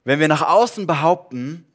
wenn 0.07 0.21
wir 0.21 0.29
nach 0.29 0.41
außen 0.41 0.87
behaupten, 0.87 1.65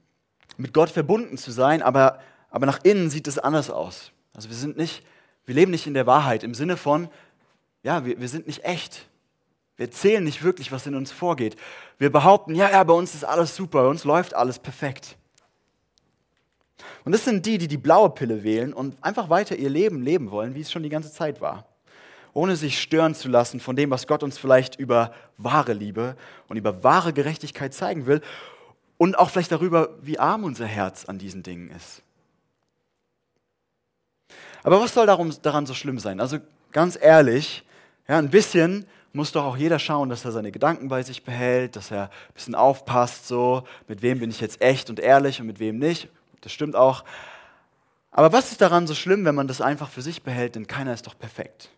mit 0.57 0.73
Gott 0.73 0.89
verbunden 0.89 1.37
zu 1.37 1.51
sein, 1.51 1.83
aber, 1.83 2.19
aber 2.49 2.65
nach 2.65 2.83
innen 2.83 3.11
sieht 3.11 3.29
es 3.29 3.39
anders 3.39 3.69
aus. 3.69 4.11
Also 4.33 4.49
wir 4.49 4.57
sind 4.57 4.79
nicht, 4.79 5.05
wir 5.45 5.55
leben 5.55 5.71
nicht 5.71 5.87
in 5.87 5.93
der 5.93 6.07
Wahrheit 6.07 6.43
im 6.43 6.55
Sinne 6.55 6.79
von, 6.79 7.11
ja, 7.83 8.07
wir, 8.07 8.19
wir 8.19 8.29
sind 8.31 8.47
nicht 8.47 8.65
echt. 8.65 9.07
Wir 9.77 9.85
erzählen 9.85 10.25
nicht 10.25 10.43
wirklich, 10.43 10.73
was 10.73 10.87
in 10.87 10.95
uns 10.95 11.13
vorgeht. 11.13 11.57
Wir 11.99 12.11
behaupten, 12.11 12.55
ja, 12.55 12.71
ja, 12.71 12.83
bei 12.85 12.95
uns 12.95 13.15
ist 13.15 13.25
alles 13.25 13.55
super, 13.55 13.83
bei 13.83 13.89
uns 13.89 14.05
läuft 14.05 14.33
alles 14.33 14.59
perfekt. 14.59 15.19
Und 17.05 17.13
das 17.13 17.27
sind 17.27 17.45
die, 17.45 17.59
die 17.59 17.69
die 17.69 17.77
blaue 17.77 18.09
Pille 18.09 18.43
wählen 18.43 18.73
und 18.73 18.97
einfach 19.05 19.29
weiter 19.29 19.57
ihr 19.57 19.69
Leben 19.69 20.01
leben 20.01 20.31
wollen, 20.31 20.55
wie 20.55 20.63
es 20.63 20.73
schon 20.73 20.83
die 20.83 20.89
ganze 20.89 21.13
Zeit 21.13 21.43
war. 21.43 21.67
Ohne 22.35 22.57
sich 22.57 22.81
stören 22.81 23.15
zu 23.15 23.29
lassen 23.29 23.61
von 23.61 23.77
dem, 23.77 23.91
was 23.91 24.07
Gott 24.07 24.23
uns 24.23 24.39
vielleicht 24.39 24.79
über 24.79 25.13
wahre 25.37 25.73
Liebe 25.73 26.17
und 26.49 26.57
über 26.57 26.83
wahre 26.83 27.13
Gerechtigkeit 27.13 27.75
zeigen 27.75 28.07
will 28.07 28.23
und 28.99 29.19
auch 29.19 29.31
vielleicht 29.31 29.53
darüber, 29.53 29.91
wie 30.01 30.19
arm 30.19 30.45
unser 30.45 30.67
Herz 30.67 31.05
an 31.05 31.19
diesen 31.19 31.43
Dingen 31.43 31.71
ist. 31.71 32.03
Aber 34.63 34.81
was 34.81 34.95
soll 34.95 35.07
darum, 35.07 35.35
daran 35.43 35.67
so 35.67 35.75
schlimm 35.75 35.99
sein? 35.99 36.21
Also 36.21 36.39
ganz 36.71 36.99
ehrlich, 37.01 37.65
ja, 38.09 38.19
ein 38.19 38.31
bisschen 38.31 38.87
muss 39.13 39.33
doch 39.33 39.45
auch 39.45 39.57
jeder 39.57 39.79
schauen, 39.79 40.09
dass 40.09 40.25
er 40.25 40.33
seine 40.33 40.53
Gedanken 40.53 40.89
bei 40.89 41.03
sich 41.03 41.25
behält, 41.25 41.77
dass 41.77 41.91
er 41.91 42.05
ein 42.05 42.35
bisschen 42.35 42.55
aufpasst, 42.55 43.29
so 43.29 43.65
mit 43.89 44.01
wem 44.01 44.21
bin 44.21 44.31
ich 44.31 44.41
jetzt 44.41 44.63
echt 44.63 44.89
und 44.89 45.01
ehrlich 45.01 45.41
und 45.41 45.47
mit 45.49 45.59
wem 45.59 45.79
nicht 45.79 46.09
das 46.43 46.53
stimmt 46.53 46.77
auch. 46.77 47.05
Aber 48.11 48.33
was 48.33 48.53
ist 48.53 48.61
daran 48.61 48.87
so 48.87 48.95
schlimm, 48.95 49.25
wenn 49.25 49.35
man 49.35 49.49
das 49.49 49.63
einfach 49.63 49.89
für 49.89 50.03
sich 50.03 50.23
behält, 50.23 50.55
denn 50.55 50.67
keiner 50.67 50.93
ist 50.93 51.07
doch 51.07 51.19
perfekt? 51.19 51.71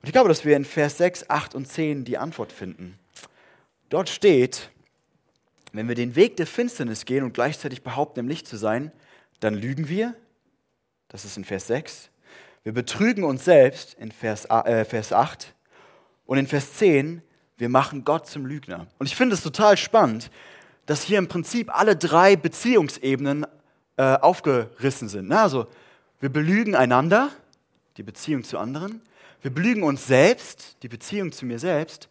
Und 0.00 0.08
ich 0.08 0.12
glaube, 0.12 0.28
dass 0.28 0.44
wir 0.44 0.56
in 0.56 0.64
Vers 0.64 0.98
6, 0.98 1.30
8 1.30 1.54
und 1.54 1.66
10 1.66 2.04
die 2.04 2.18
Antwort 2.18 2.52
finden. 2.52 2.98
Dort 3.88 4.08
steht, 4.08 4.70
wenn 5.72 5.88
wir 5.88 5.94
den 5.94 6.16
Weg 6.16 6.36
der 6.36 6.46
Finsternis 6.46 7.04
gehen 7.04 7.24
und 7.24 7.34
gleichzeitig 7.34 7.82
behaupten, 7.82 8.20
im 8.20 8.28
Licht 8.28 8.48
zu 8.48 8.56
sein, 8.56 8.92
dann 9.40 9.54
lügen 9.54 9.88
wir. 9.88 10.14
Das 11.08 11.24
ist 11.24 11.36
in 11.36 11.44
Vers 11.44 11.66
6. 11.66 12.10
Wir 12.64 12.72
betrügen 12.72 13.24
uns 13.24 13.44
selbst 13.44 13.94
in 13.94 14.10
Vers, 14.10 14.44
äh, 14.46 14.84
Vers 14.84 15.12
8. 15.12 15.54
Und 16.26 16.38
in 16.38 16.46
Vers 16.46 16.74
10, 16.74 17.22
wir 17.58 17.68
machen 17.68 18.04
Gott 18.04 18.26
zum 18.26 18.44
Lügner. 18.44 18.86
Und 18.98 19.06
ich 19.06 19.14
finde 19.14 19.34
es 19.34 19.42
total 19.42 19.76
spannend, 19.76 20.30
dass 20.86 21.02
hier 21.02 21.18
im 21.18 21.28
Prinzip 21.28 21.76
alle 21.76 21.96
drei 21.96 22.36
Beziehungsebenen 22.36 23.46
äh, 23.96 24.16
aufgerissen 24.16 25.08
sind. 25.08 25.28
Na, 25.28 25.42
also 25.42 25.66
wir 26.20 26.28
belügen 26.28 26.74
einander, 26.74 27.30
die 27.96 28.02
Beziehung 28.02 28.44
zu 28.44 28.58
anderen. 28.58 29.00
Wir 29.42 29.52
belügen 29.52 29.82
uns 29.82 30.06
selbst, 30.06 30.76
die 30.82 30.88
Beziehung 30.88 31.32
zu 31.32 31.46
mir 31.46 31.58
selbst. 31.58 32.08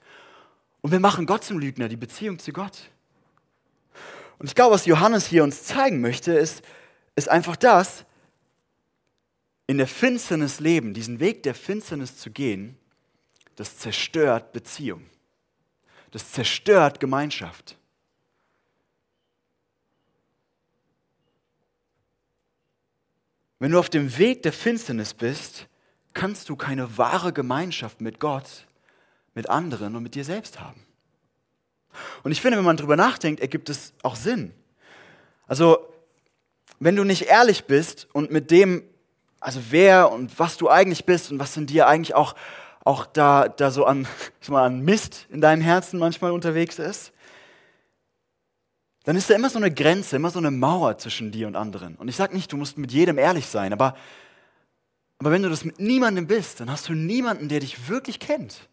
Und 0.82 0.92
wir 0.92 1.00
machen 1.00 1.26
Gott 1.26 1.44
zum 1.44 1.60
Lügner, 1.60 1.88
die 1.90 1.96
Beziehung 1.96 2.40
zu 2.40 2.52
Gott. 2.54 2.90
Und 4.38 4.48
ich 4.48 4.56
glaube, 4.56 4.76
was 4.76 4.86
Johannes 4.86 5.26
hier 5.26 5.44
uns 5.44 5.64
zeigen 5.64 6.02
möchte, 6.02 6.34
ist, 6.34 6.64
ist 7.16 7.30
einfach 7.30 7.56
das, 7.56 8.06
in 9.68 9.78
der 9.78 9.88
Finsternis 9.88 10.60
leben, 10.60 10.94
diesen 10.94 11.20
Weg 11.20 11.44
der 11.44 11.56
Finsternis 11.56 12.18
zu 12.18 12.30
gehen, 12.30 12.78
das 13.56 13.78
zerstört 13.78 14.52
Beziehung. 14.52 15.06
Das 16.12 16.32
zerstört 16.32 17.00
Gemeinschaft. 17.00 17.78
Wenn 23.60 23.72
du 23.72 23.80
auf 23.80 23.90
dem 23.90 24.18
Weg 24.18 24.44
der 24.44 24.54
Finsternis 24.54 25.14
bist, 25.14 25.68
kannst 26.16 26.50
du 26.50 26.56
keine 26.56 26.98
wahre 26.98 27.32
Gemeinschaft 27.32 28.02
mit 28.02 28.20
Gott, 28.20 28.66
mit 29.36 29.50
anderen 29.50 29.96
und 29.96 30.02
mit 30.02 30.16
dir 30.16 30.24
selbst 30.24 30.60
haben. 30.60 30.82
Und 32.24 32.32
ich 32.32 32.42
finde, 32.42 32.58
wenn 32.58 32.66
man 32.66 32.78
darüber 32.78 32.96
nachdenkt, 32.96 33.42
ergibt 33.42 33.70
es 33.70 33.94
auch 34.02 34.16
Sinn. 34.16 34.54
Also, 35.46 35.78
wenn 36.80 36.96
du 36.96 37.04
nicht 37.04 37.24
ehrlich 37.24 37.66
bist 37.66 38.08
und 38.14 38.32
mit 38.32 38.50
dem, 38.50 38.84
also 39.40 39.60
wer 39.70 40.12
und 40.12 40.38
was 40.40 40.58
du 40.58 40.70
eigentlich 40.70 41.06
bist 41.06 41.32
und 41.32 41.40
was 41.40 41.56
in 41.56 41.68
dir 41.68 41.88
eigentlich 41.88 42.16
auch, 42.16 42.36
auch 42.84 43.06
da, 43.06 43.48
da 43.48 43.70
so 43.70 43.86
an, 43.86 44.08
mal, 44.48 44.66
an 44.66 44.82
Mist 44.82 45.28
in 45.30 45.42
deinem 45.42 45.62
Herzen 45.62 46.00
manchmal 46.00 46.32
unterwegs 46.32 46.80
ist, 46.80 47.12
dann 49.04 49.16
ist 49.16 49.30
da 49.30 49.36
immer 49.36 49.50
so 49.52 49.60
eine 49.60 49.72
Grenze, 49.72 50.16
immer 50.16 50.32
so 50.32 50.40
eine 50.40 50.50
Mauer 50.50 50.98
zwischen 50.98 51.32
dir 51.32 51.46
und 51.48 51.56
anderen. 51.56 51.96
Und 51.96 52.08
ich 52.08 52.16
sage 52.16 52.34
nicht, 52.34 52.52
du 52.52 52.58
musst 52.58 52.78
mit 52.78 52.92
jedem 52.92 53.20
ehrlich 53.20 53.46
sein, 53.46 53.72
aber, 53.72 53.96
aber 55.18 55.32
wenn 55.32 55.44
du 55.44 55.50
das 55.50 55.66
mit 55.66 55.80
niemandem 55.80 56.28
bist, 56.28 56.60
dann 56.60 56.70
hast 56.70 56.90
du 56.90 56.94
niemanden, 56.94 57.50
der 57.50 57.60
dich 57.60 57.88
wirklich 57.88 58.20
kennt. 58.20 58.68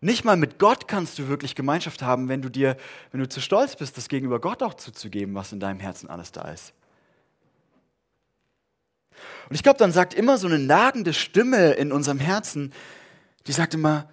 Nicht 0.00 0.24
mal 0.24 0.36
mit 0.36 0.58
Gott 0.58 0.86
kannst 0.86 1.18
du 1.18 1.28
wirklich 1.28 1.54
Gemeinschaft 1.54 2.02
haben, 2.02 2.28
wenn 2.28 2.42
du 2.42 2.50
dir, 2.50 2.76
wenn 3.10 3.20
du 3.20 3.28
zu 3.28 3.40
stolz 3.40 3.74
bist, 3.74 3.96
das 3.96 4.08
gegenüber 4.08 4.40
Gott 4.40 4.62
auch 4.62 4.74
zuzugeben, 4.74 5.34
was 5.34 5.52
in 5.52 5.60
deinem 5.60 5.80
Herzen 5.80 6.10
alles 6.10 6.30
da 6.30 6.42
ist. 6.50 6.74
Und 9.48 9.54
ich 9.54 9.62
glaube, 9.62 9.78
dann 9.78 9.92
sagt 9.92 10.14
immer 10.14 10.38
so 10.38 10.46
eine 10.46 10.58
nagende 10.58 11.12
Stimme 11.12 11.72
in 11.72 11.92
unserem 11.92 12.18
Herzen, 12.18 12.72
die 13.46 13.52
sagt 13.52 13.74
immer, 13.74 14.08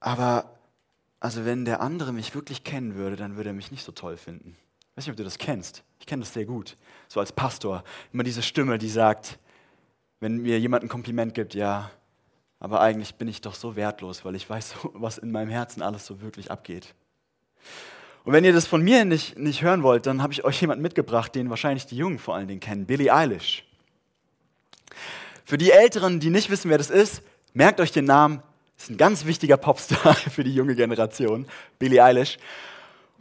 aber 0.00 0.58
also 1.20 1.44
wenn 1.44 1.64
der 1.64 1.80
andere 1.80 2.12
mich 2.12 2.34
wirklich 2.34 2.64
kennen 2.64 2.96
würde, 2.96 3.14
dann 3.14 3.36
würde 3.36 3.50
er 3.50 3.54
mich 3.54 3.70
nicht 3.70 3.84
so 3.84 3.92
toll 3.92 4.16
finden. 4.16 4.56
Ich 4.92 4.98
weiß 4.98 5.06
nicht, 5.06 5.12
ob 5.12 5.16
du 5.16 5.24
das 5.24 5.38
kennst. 5.38 5.82
Ich 6.00 6.06
kenne 6.06 6.20
das 6.20 6.34
sehr 6.34 6.44
gut. 6.44 6.76
So 7.08 7.18
als 7.18 7.32
Pastor. 7.32 7.82
Immer 8.12 8.24
diese 8.24 8.42
Stimme, 8.42 8.76
die 8.76 8.90
sagt, 8.90 9.38
wenn 10.20 10.38
mir 10.42 10.60
jemand 10.60 10.84
ein 10.84 10.90
Kompliment 10.90 11.32
gibt, 11.32 11.54
ja, 11.54 11.90
aber 12.60 12.82
eigentlich 12.82 13.14
bin 13.14 13.26
ich 13.26 13.40
doch 13.40 13.54
so 13.54 13.74
wertlos, 13.74 14.24
weil 14.24 14.34
ich 14.34 14.48
weiß, 14.48 14.74
was 14.92 15.16
in 15.16 15.30
meinem 15.32 15.48
Herzen 15.48 15.80
alles 15.80 16.04
so 16.04 16.20
wirklich 16.20 16.50
abgeht. 16.50 16.94
Und 18.24 18.34
wenn 18.34 18.44
ihr 18.44 18.52
das 18.52 18.66
von 18.66 18.82
mir 18.82 19.06
nicht, 19.06 19.38
nicht 19.38 19.62
hören 19.62 19.82
wollt, 19.82 20.06
dann 20.06 20.22
habe 20.22 20.34
ich 20.34 20.44
euch 20.44 20.60
jemanden 20.60 20.82
mitgebracht, 20.82 21.34
den 21.34 21.48
wahrscheinlich 21.48 21.86
die 21.86 21.96
Jungen 21.96 22.18
vor 22.18 22.34
allen 22.34 22.46
Dingen 22.46 22.60
kennen, 22.60 22.84
Billie 22.84 23.12
Eilish. 23.12 23.64
Für 25.44 25.56
die 25.56 25.70
Älteren, 25.70 26.20
die 26.20 26.28
nicht 26.28 26.50
wissen, 26.50 26.70
wer 26.70 26.78
das 26.78 26.90
ist, 26.90 27.22
merkt 27.54 27.80
euch 27.80 27.92
den 27.92 28.04
Namen 28.04 28.42
ist 28.82 28.90
ein 28.90 28.96
ganz 28.96 29.26
wichtiger 29.26 29.56
Popstar 29.56 30.14
für 30.30 30.42
die 30.42 30.54
junge 30.54 30.74
Generation, 30.74 31.46
Billie 31.78 32.02
Eilish. 32.02 32.38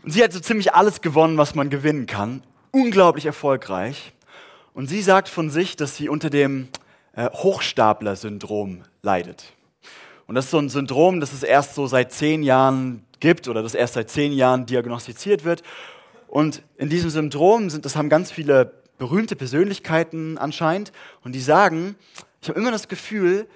Und 0.04 0.12
sie 0.12 0.24
hat 0.24 0.34
so 0.34 0.40
ziemlich 0.40 0.74
alles 0.74 1.02
gewonnen, 1.02 1.38
was 1.38 1.56
man 1.56 1.70
gewinnen 1.70 2.08
kann. 2.08 2.44
Unglaublich 2.72 3.26
erfolgreich. 3.26 4.14
Und 4.74 4.88
sie 4.88 5.02
sagt 5.02 5.30
von 5.30 5.50
sich, 5.50 5.76
dass 5.76 5.96
sie 5.96 6.10
unter 6.10 6.30
dem 6.30 6.70
äh, 7.14 7.30
Hochstapler-Syndrom 7.30 8.84
leidet. 9.02 9.54
Und 10.28 10.36
das 10.36 10.46
ist 10.46 10.52
so 10.52 10.60
ein 10.60 10.70
Syndrom, 10.70 11.20
das 11.20 11.34
es 11.34 11.44
erst 11.44 11.76
so 11.76 11.88
seit 11.88 12.14
zehn 12.14 12.42
Jahren 12.42 13.06
gibt 13.20 13.48
oder 13.48 13.62
das 13.62 13.76
erst 13.76 13.96
seit 13.96 14.10
zehn 14.10 14.32
Jahren 14.32 14.66
diagnostiziert 14.66 15.44
wird. 15.44 15.62
Und 16.28 16.64
in 16.78 16.90
diesem 16.90 17.10
Syndrom 17.10 17.70
sind, 17.70 17.86
das 17.86 17.96
haben 17.96 18.10
ganz 18.10 18.32
viele 18.32 18.74
berühmte 18.98 19.36
Persönlichkeiten 19.36 20.38
anscheinend 20.38 20.92
und 21.24 21.34
die 21.34 21.42
sagen, 21.42 21.96
ich 22.42 22.50
habe 22.50 22.60
immer 22.60 22.72
das 22.72 22.88
Gefühl, 22.88 23.48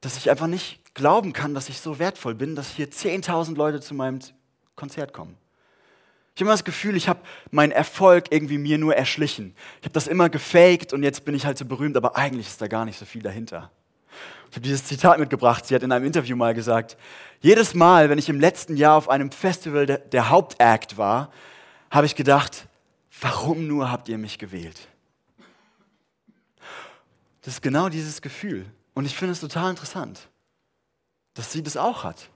dass 0.00 0.16
ich 0.16 0.30
einfach 0.30 0.48
nicht 0.48 0.94
glauben 0.94 1.32
kann, 1.32 1.54
dass 1.54 1.68
ich 1.68 1.80
so 1.80 1.98
wertvoll 1.98 2.34
bin, 2.34 2.56
dass 2.56 2.70
hier 2.70 2.90
10.000 2.90 3.54
Leute 3.54 3.80
zu 3.80 3.94
meinem 3.94 4.18
Konzert 4.74 5.12
kommen. 5.12 5.36
Ich 6.34 6.40
habe 6.40 6.48
immer 6.48 6.52
das 6.52 6.64
Gefühl, 6.64 6.96
ich 6.96 7.08
habe 7.08 7.20
meinen 7.50 7.72
Erfolg 7.72 8.26
irgendwie 8.30 8.58
mir 8.58 8.78
nur 8.78 8.94
erschlichen. 8.94 9.54
Ich 9.80 9.84
habe 9.84 9.92
das 9.92 10.06
immer 10.06 10.30
gefaked 10.30 10.92
und 10.92 11.02
jetzt 11.02 11.24
bin 11.24 11.34
ich 11.34 11.44
halt 11.44 11.58
so 11.58 11.64
berühmt, 11.64 11.96
aber 11.96 12.16
eigentlich 12.16 12.46
ist 12.46 12.60
da 12.60 12.68
gar 12.68 12.84
nicht 12.84 12.98
so 12.98 13.04
viel 13.04 13.22
dahinter. 13.22 13.70
Ich 14.50 14.56
habe 14.56 14.62
dieses 14.62 14.84
Zitat 14.84 15.18
mitgebracht. 15.18 15.66
Sie 15.66 15.74
hat 15.74 15.82
in 15.82 15.92
einem 15.92 16.06
Interview 16.06 16.36
mal 16.36 16.54
gesagt, 16.54 16.96
jedes 17.40 17.74
Mal, 17.74 18.08
wenn 18.08 18.18
ich 18.18 18.28
im 18.28 18.40
letzten 18.40 18.76
Jahr 18.76 18.96
auf 18.96 19.08
einem 19.08 19.30
Festival 19.30 19.86
der, 19.86 19.98
der 19.98 20.30
Hauptakt 20.30 20.96
war, 20.96 21.30
habe 21.90 22.06
ich 22.06 22.14
gedacht, 22.14 22.66
warum 23.20 23.66
nur 23.66 23.90
habt 23.90 24.08
ihr 24.08 24.18
mich 24.18 24.38
gewählt? 24.38 24.88
Das 27.42 27.54
ist 27.54 27.62
genau 27.62 27.88
dieses 27.88 28.22
Gefühl. 28.22 28.66
Und 28.94 29.04
ich 29.04 29.16
finde 29.16 29.32
es 29.32 29.40
total 29.40 29.70
interessant 29.70 30.28
dass 31.34 31.52
sie 31.52 31.62
das 31.62 31.76
auch 31.76 32.04
hat. 32.04 32.28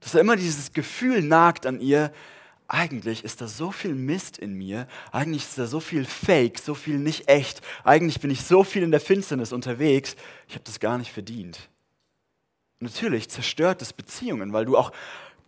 Dass 0.00 0.12
da 0.12 0.20
immer 0.20 0.36
dieses 0.36 0.72
Gefühl 0.72 1.22
nagt 1.22 1.66
an 1.66 1.80
ihr, 1.80 2.12
eigentlich 2.70 3.24
ist 3.24 3.40
da 3.40 3.48
so 3.48 3.72
viel 3.72 3.94
Mist 3.94 4.38
in 4.38 4.54
mir, 4.54 4.86
eigentlich 5.10 5.42
ist 5.42 5.58
da 5.58 5.66
so 5.66 5.80
viel 5.80 6.04
Fake, 6.04 6.58
so 6.58 6.74
viel 6.74 6.98
nicht 6.98 7.28
echt, 7.28 7.60
eigentlich 7.84 8.20
bin 8.20 8.30
ich 8.30 8.42
so 8.42 8.64
viel 8.64 8.82
in 8.82 8.90
der 8.90 9.00
Finsternis 9.00 9.52
unterwegs, 9.52 10.16
ich 10.48 10.54
habe 10.54 10.64
das 10.64 10.80
gar 10.80 10.96
nicht 10.96 11.12
verdient. 11.12 11.68
natürlich 12.78 13.28
zerstört 13.28 13.82
es 13.82 13.92
Beziehungen, 13.92 14.52
weil 14.52 14.64
du 14.64 14.78
auch 14.78 14.92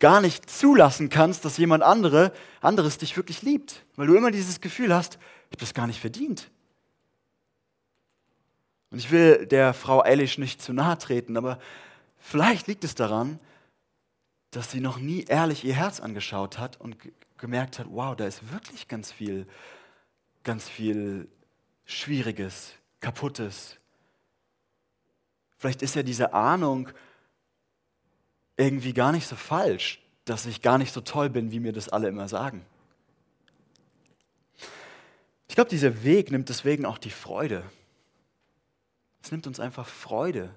gar 0.00 0.20
nicht 0.20 0.50
zulassen 0.50 1.08
kannst, 1.08 1.44
dass 1.44 1.58
jemand 1.58 1.82
andere, 1.82 2.32
anderes 2.60 2.98
dich 2.98 3.16
wirklich 3.16 3.42
liebt, 3.42 3.84
weil 3.94 4.08
du 4.08 4.16
immer 4.16 4.32
dieses 4.32 4.60
Gefühl 4.60 4.92
hast, 4.92 5.14
ich 5.14 5.56
habe 5.56 5.60
das 5.60 5.74
gar 5.74 5.86
nicht 5.86 6.00
verdient. 6.00 6.50
Und 8.90 8.98
ich 8.98 9.10
will 9.10 9.46
der 9.46 9.72
Frau 9.72 10.02
Eilish 10.02 10.38
nicht 10.38 10.60
zu 10.60 10.72
nahe 10.72 10.98
treten, 10.98 11.36
aber 11.36 11.58
Vielleicht 12.22 12.68
liegt 12.68 12.84
es 12.84 12.94
daran, 12.94 13.40
dass 14.52 14.70
sie 14.70 14.80
noch 14.80 14.98
nie 14.98 15.24
ehrlich 15.24 15.64
ihr 15.64 15.74
Herz 15.74 15.98
angeschaut 15.98 16.58
hat 16.58 16.80
und 16.80 16.96
gemerkt 17.38 17.78
hat, 17.78 17.86
wow, 17.90 18.14
da 18.14 18.26
ist 18.26 18.52
wirklich 18.52 18.86
ganz 18.86 19.10
viel, 19.10 19.48
ganz 20.44 20.68
viel 20.68 21.26
Schwieriges, 21.84 22.74
Kaputtes. 23.00 23.78
Vielleicht 25.56 25.82
ist 25.82 25.96
ja 25.96 26.02
diese 26.02 26.34
Ahnung 26.34 26.90
irgendwie 28.56 28.92
gar 28.92 29.10
nicht 29.10 29.26
so 29.26 29.36
falsch, 29.36 30.00
dass 30.26 30.46
ich 30.46 30.60
gar 30.60 30.78
nicht 30.78 30.92
so 30.92 31.00
toll 31.00 31.30
bin, 31.30 31.50
wie 31.50 31.58
mir 31.58 31.72
das 31.72 31.88
alle 31.88 32.08
immer 32.08 32.28
sagen. 32.28 32.64
Ich 35.48 35.54
glaube, 35.54 35.70
dieser 35.70 36.04
Weg 36.04 36.30
nimmt 36.30 36.50
deswegen 36.50 36.84
auch 36.84 36.98
die 36.98 37.10
Freude. 37.10 37.64
Es 39.22 39.30
nimmt 39.30 39.46
uns 39.46 39.60
einfach 39.60 39.88
Freude, 39.88 40.54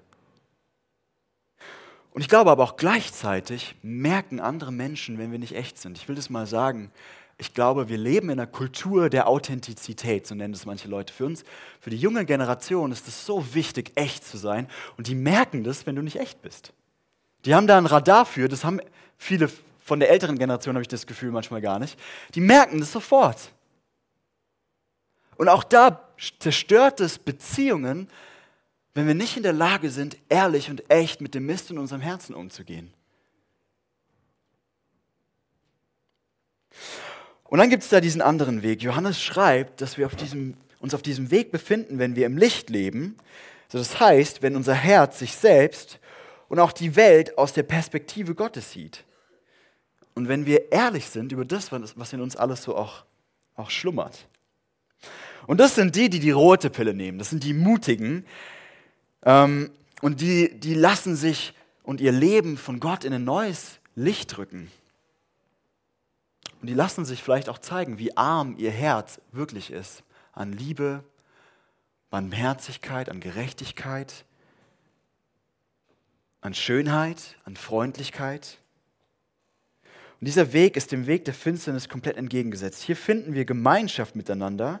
und 2.16 2.22
ich 2.22 2.30
glaube 2.30 2.50
aber 2.50 2.64
auch 2.64 2.76
gleichzeitig 2.78 3.74
merken 3.82 4.40
andere 4.40 4.72
Menschen, 4.72 5.18
wenn 5.18 5.32
wir 5.32 5.38
nicht 5.38 5.54
echt 5.54 5.76
sind. 5.76 5.98
Ich 5.98 6.08
will 6.08 6.16
das 6.16 6.30
mal 6.30 6.46
sagen. 6.46 6.90
Ich 7.36 7.52
glaube, 7.52 7.90
wir 7.90 7.98
leben 7.98 8.30
in 8.30 8.40
einer 8.40 8.46
Kultur 8.46 9.10
der 9.10 9.28
Authentizität, 9.28 10.26
so 10.26 10.34
nennen 10.34 10.54
es 10.54 10.64
manche 10.64 10.88
Leute. 10.88 11.12
Für 11.12 11.26
uns, 11.26 11.44
für 11.78 11.90
die 11.90 11.98
junge 11.98 12.24
Generation 12.24 12.90
ist 12.90 13.06
es 13.06 13.26
so 13.26 13.52
wichtig, 13.52 13.92
echt 13.96 14.26
zu 14.26 14.38
sein. 14.38 14.66
Und 14.96 15.08
die 15.08 15.14
merken 15.14 15.62
das, 15.62 15.84
wenn 15.84 15.94
du 15.94 16.00
nicht 16.00 16.18
echt 16.18 16.40
bist. 16.40 16.72
Die 17.44 17.54
haben 17.54 17.66
da 17.66 17.76
ein 17.76 17.84
Radar 17.84 18.24
für, 18.24 18.48
das 18.48 18.64
haben 18.64 18.80
viele 19.18 19.50
von 19.84 20.00
der 20.00 20.08
älteren 20.08 20.38
Generation, 20.38 20.74
habe 20.74 20.80
ich 20.80 20.88
das 20.88 21.06
Gefühl, 21.06 21.32
manchmal 21.32 21.60
gar 21.60 21.78
nicht. 21.78 21.98
Die 22.34 22.40
merken 22.40 22.80
das 22.80 22.92
sofort. 22.92 23.50
Und 25.36 25.50
auch 25.50 25.64
da 25.64 26.08
zerstört 26.38 27.00
es 27.00 27.18
Beziehungen, 27.18 28.08
wenn 28.96 29.06
wir 29.06 29.14
nicht 29.14 29.36
in 29.36 29.42
der 29.42 29.52
Lage 29.52 29.90
sind, 29.90 30.16
ehrlich 30.30 30.70
und 30.70 30.90
echt 30.90 31.20
mit 31.20 31.34
dem 31.34 31.44
Mist 31.44 31.70
in 31.70 31.76
unserem 31.76 32.00
Herzen 32.00 32.34
umzugehen. 32.34 32.94
Und 37.44 37.58
dann 37.58 37.68
gibt 37.68 37.82
es 37.82 37.90
da 37.90 38.00
diesen 38.00 38.22
anderen 38.22 38.62
Weg. 38.62 38.82
Johannes 38.82 39.20
schreibt, 39.20 39.82
dass 39.82 39.98
wir 39.98 40.06
auf 40.06 40.16
diesem, 40.16 40.54
uns 40.80 40.94
auf 40.94 41.02
diesem 41.02 41.30
Weg 41.30 41.52
befinden, 41.52 41.98
wenn 41.98 42.16
wir 42.16 42.24
im 42.24 42.38
Licht 42.38 42.70
leben. 42.70 43.18
Also 43.66 43.78
das 43.78 44.00
heißt, 44.00 44.40
wenn 44.40 44.56
unser 44.56 44.74
Herz 44.74 45.18
sich 45.18 45.36
selbst 45.36 46.00
und 46.48 46.58
auch 46.58 46.72
die 46.72 46.96
Welt 46.96 47.36
aus 47.36 47.52
der 47.52 47.64
Perspektive 47.64 48.34
Gottes 48.34 48.72
sieht. 48.72 49.04
Und 50.14 50.28
wenn 50.28 50.46
wir 50.46 50.72
ehrlich 50.72 51.10
sind 51.10 51.32
über 51.32 51.44
das, 51.44 51.70
was 51.70 52.12
in 52.14 52.22
uns 52.22 52.34
alles 52.34 52.62
so 52.62 52.74
auch, 52.74 53.04
auch 53.56 53.68
schlummert. 53.68 54.26
Und 55.46 55.60
das 55.60 55.74
sind 55.74 55.94
die, 55.96 56.08
die 56.08 56.18
die 56.18 56.30
rote 56.30 56.70
Pille 56.70 56.94
nehmen. 56.94 57.18
Das 57.18 57.28
sind 57.28 57.44
die 57.44 57.52
Mutigen, 57.52 58.24
ähm, 59.24 59.70
Und 60.02 60.20
die, 60.20 60.58
die 60.58 60.74
lassen 60.74 61.16
sich 61.16 61.54
und 61.82 62.00
ihr 62.00 62.12
Leben 62.12 62.56
von 62.56 62.80
Gott 62.80 63.04
in 63.04 63.12
ein 63.12 63.24
neues 63.24 63.78
Licht 63.94 64.36
rücken. 64.38 64.70
Und 66.60 66.68
die 66.68 66.74
lassen 66.74 67.04
sich 67.04 67.22
vielleicht 67.22 67.48
auch 67.48 67.58
zeigen, 67.58 67.98
wie 67.98 68.16
arm 68.16 68.56
ihr 68.58 68.70
Herz 68.70 69.20
wirklich 69.32 69.70
ist 69.70 70.02
an 70.32 70.52
Liebe, 70.52 71.02
Barmherzigkeit, 72.10 73.08
an 73.08 73.20
Gerechtigkeit, 73.20 74.24
an 76.40 76.54
Schönheit, 76.54 77.36
an 77.44 77.56
Freundlichkeit. 77.56 78.58
Und 80.20 80.26
dieser 80.26 80.52
Weg 80.52 80.76
ist 80.76 80.92
dem 80.92 81.06
Weg 81.06 81.24
der 81.24 81.34
Finsternis 81.34 81.88
komplett 81.88 82.16
entgegengesetzt. 82.16 82.82
Hier 82.82 82.96
finden 82.96 83.34
wir 83.34 83.44
Gemeinschaft 83.44 84.16
miteinander 84.16 84.80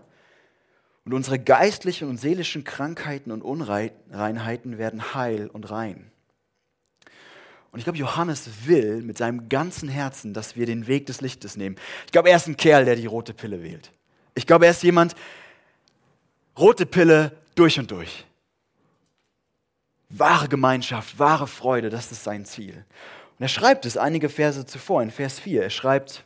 und 1.06 1.14
unsere 1.14 1.38
geistlichen 1.38 2.08
und 2.08 2.18
seelischen 2.18 2.64
Krankheiten 2.64 3.30
und 3.30 3.40
Unreinheiten 3.40 4.76
werden 4.76 5.14
heil 5.14 5.48
und 5.52 5.70
rein. 5.70 6.10
Und 7.70 7.78
ich 7.78 7.84
glaube, 7.84 7.98
Johannes 7.98 8.66
will 8.66 9.02
mit 9.02 9.16
seinem 9.16 9.48
ganzen 9.48 9.88
Herzen, 9.88 10.34
dass 10.34 10.56
wir 10.56 10.66
den 10.66 10.88
Weg 10.88 11.06
des 11.06 11.20
Lichtes 11.20 11.56
nehmen. 11.56 11.76
Ich 12.06 12.12
glaube, 12.12 12.30
er 12.30 12.36
ist 12.36 12.48
ein 12.48 12.56
Kerl, 12.56 12.84
der 12.84 12.96
die 12.96 13.06
rote 13.06 13.34
Pille 13.34 13.62
wählt. 13.62 13.92
Ich 14.34 14.48
glaube, 14.48 14.64
er 14.64 14.72
ist 14.72 14.82
jemand, 14.82 15.14
rote 16.58 16.86
Pille 16.86 17.36
durch 17.54 17.78
und 17.78 17.88
durch. 17.88 18.26
Wahre 20.08 20.48
Gemeinschaft, 20.48 21.20
wahre 21.20 21.46
Freude, 21.46 21.88
das 21.88 22.10
ist 22.10 22.24
sein 22.24 22.44
Ziel. 22.44 22.84
Und 23.38 23.44
er 23.44 23.48
schreibt 23.48 23.86
es 23.86 23.96
einige 23.96 24.28
Verse 24.28 24.66
zuvor, 24.66 25.02
in 25.02 25.12
Vers 25.12 25.38
4. 25.38 25.62
Er 25.62 25.70
schreibt, 25.70 26.24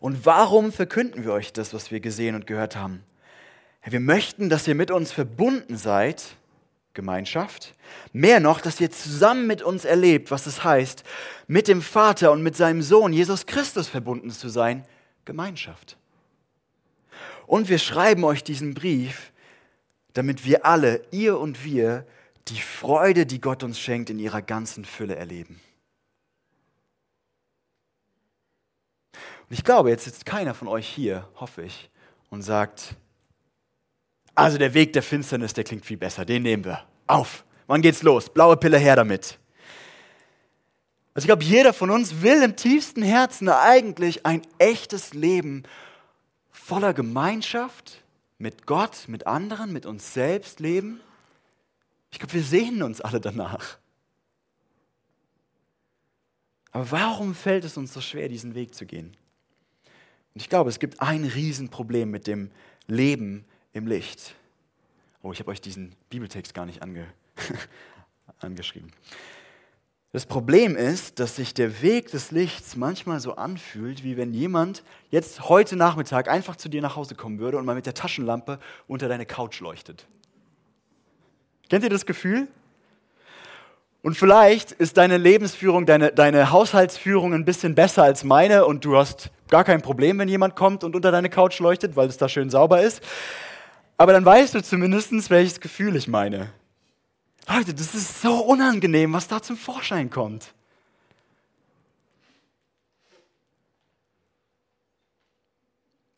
und 0.00 0.26
warum 0.26 0.72
verkünden 0.72 1.22
wir 1.22 1.32
euch 1.32 1.52
das, 1.52 1.72
was 1.72 1.92
wir 1.92 2.00
gesehen 2.00 2.34
und 2.34 2.48
gehört 2.48 2.74
haben? 2.74 3.04
Wir 3.84 4.00
möchten, 4.00 4.48
dass 4.48 4.68
ihr 4.68 4.74
mit 4.74 4.90
uns 4.90 5.12
verbunden 5.12 5.76
seid 5.76 6.36
Gemeinschaft. 6.94 7.74
Mehr 8.12 8.38
noch, 8.38 8.60
dass 8.60 8.80
ihr 8.80 8.90
zusammen 8.90 9.46
mit 9.46 9.62
uns 9.62 9.84
erlebt, 9.84 10.30
was 10.30 10.46
es 10.46 10.62
heißt, 10.62 11.04
mit 11.46 11.68
dem 11.68 11.82
Vater 11.82 12.32
und 12.32 12.42
mit 12.42 12.56
seinem 12.56 12.82
Sohn 12.82 13.12
Jesus 13.12 13.46
Christus 13.46 13.88
verbunden 13.88 14.30
zu 14.30 14.48
sein. 14.48 14.84
Gemeinschaft. 15.24 15.96
Und 17.46 17.68
wir 17.68 17.78
schreiben 17.78 18.24
euch 18.24 18.42
diesen 18.42 18.74
Brief, 18.74 19.32
damit 20.14 20.44
wir 20.44 20.66
alle, 20.66 21.02
ihr 21.10 21.38
und 21.38 21.64
wir, 21.64 22.06
die 22.48 22.60
Freude, 22.60 23.24
die 23.24 23.40
Gott 23.40 23.62
uns 23.62 23.78
schenkt, 23.78 24.10
in 24.10 24.18
ihrer 24.18 24.42
ganzen 24.42 24.84
Fülle 24.84 25.16
erleben. 25.16 25.60
Und 29.12 29.58
ich 29.58 29.64
glaube, 29.64 29.90
jetzt 29.90 30.04
sitzt 30.04 30.26
keiner 30.26 30.54
von 30.54 30.68
euch 30.68 30.88
hier, 30.88 31.28
hoffe 31.36 31.62
ich, 31.62 31.90
und 32.30 32.42
sagt, 32.42 32.96
also 34.34 34.58
der 34.58 34.74
Weg 34.74 34.92
der 34.92 35.02
Finsternis, 35.02 35.52
der 35.52 35.64
klingt 35.64 35.84
viel 35.84 35.96
besser. 35.96 36.24
Den 36.24 36.42
nehmen 36.42 36.64
wir. 36.64 36.84
Auf. 37.06 37.44
Wann 37.66 37.82
geht's 37.82 38.02
los? 38.02 38.30
Blaue 38.32 38.56
Pille 38.56 38.78
her 38.78 38.96
damit. 38.96 39.38
Also 41.14 41.24
ich 41.24 41.28
glaube, 41.28 41.44
jeder 41.44 41.72
von 41.72 41.90
uns 41.90 42.22
will 42.22 42.42
im 42.42 42.56
tiefsten 42.56 43.02
Herzen 43.02 43.48
eigentlich 43.48 44.24
ein 44.24 44.42
echtes 44.58 45.12
Leben 45.12 45.64
voller 46.50 46.94
Gemeinschaft 46.94 48.02
mit 48.38 48.66
Gott, 48.66 49.04
mit 49.08 49.26
anderen, 49.26 49.72
mit 49.72 49.84
uns 49.84 50.14
selbst 50.14 50.58
leben. 50.58 51.00
Ich 52.10 52.18
glaube, 52.18 52.32
wir 52.32 52.42
sehnen 52.42 52.82
uns 52.82 53.00
alle 53.00 53.20
danach. 53.20 53.78
Aber 56.70 56.90
warum 56.90 57.34
fällt 57.34 57.64
es 57.64 57.76
uns 57.76 57.92
so 57.92 58.00
schwer, 58.00 58.28
diesen 58.28 58.54
Weg 58.54 58.74
zu 58.74 58.86
gehen? 58.86 59.14
Und 60.34 60.40
ich 60.40 60.48
glaube, 60.48 60.70
es 60.70 60.78
gibt 60.78 61.02
ein 61.02 61.24
Riesenproblem 61.24 62.10
mit 62.10 62.26
dem 62.26 62.50
Leben 62.86 63.44
im 63.72 63.86
Licht. 63.86 64.34
Oh, 65.22 65.32
ich 65.32 65.40
habe 65.40 65.50
euch 65.50 65.60
diesen 65.60 65.94
Bibeltext 66.10 66.54
gar 66.54 66.66
nicht 66.66 66.82
ange 66.82 67.06
angeschrieben. 68.40 68.92
Das 70.12 70.26
Problem 70.26 70.76
ist, 70.76 71.20
dass 71.20 71.36
sich 71.36 71.54
der 71.54 71.80
Weg 71.80 72.10
des 72.10 72.32
Lichts 72.32 72.76
manchmal 72.76 73.18
so 73.18 73.36
anfühlt, 73.36 74.04
wie 74.04 74.18
wenn 74.18 74.34
jemand 74.34 74.82
jetzt 75.10 75.48
heute 75.48 75.74
Nachmittag 75.74 76.28
einfach 76.28 76.56
zu 76.56 76.68
dir 76.68 76.82
nach 76.82 76.96
Hause 76.96 77.14
kommen 77.14 77.38
würde 77.38 77.56
und 77.56 77.64
mal 77.64 77.74
mit 77.74 77.86
der 77.86 77.94
Taschenlampe 77.94 78.58
unter 78.86 79.08
deine 79.08 79.24
Couch 79.24 79.60
leuchtet. 79.60 80.06
Kennt 81.70 81.82
ihr 81.82 81.88
das 81.88 82.04
Gefühl? 82.04 82.46
Und 84.02 84.14
vielleicht 84.14 84.72
ist 84.72 84.98
deine 84.98 85.16
Lebensführung, 85.16 85.86
deine, 85.86 86.12
deine 86.12 86.50
Haushaltsführung 86.50 87.32
ein 87.32 87.46
bisschen 87.46 87.74
besser 87.74 88.02
als 88.02 88.22
meine 88.22 88.66
und 88.66 88.84
du 88.84 88.96
hast 88.96 89.30
gar 89.48 89.64
kein 89.64 89.80
Problem, 89.80 90.18
wenn 90.18 90.28
jemand 90.28 90.56
kommt 90.56 90.84
und 90.84 90.94
unter 90.94 91.10
deine 91.10 91.30
Couch 91.30 91.58
leuchtet, 91.60 91.96
weil 91.96 92.08
es 92.08 92.18
da 92.18 92.28
schön 92.28 92.50
sauber 92.50 92.82
ist. 92.82 93.00
Aber 93.96 94.12
dann 94.12 94.24
weißt 94.24 94.54
du 94.54 94.62
zumindest, 94.62 95.30
welches 95.30 95.60
Gefühl 95.60 95.96
ich 95.96 96.08
meine. 96.08 96.52
Leute, 97.48 97.74
das 97.74 97.94
ist 97.94 98.20
so 98.22 98.36
unangenehm, 98.44 99.12
was 99.12 99.28
da 99.28 99.42
zum 99.42 99.56
Vorschein 99.56 100.10
kommt. 100.10 100.54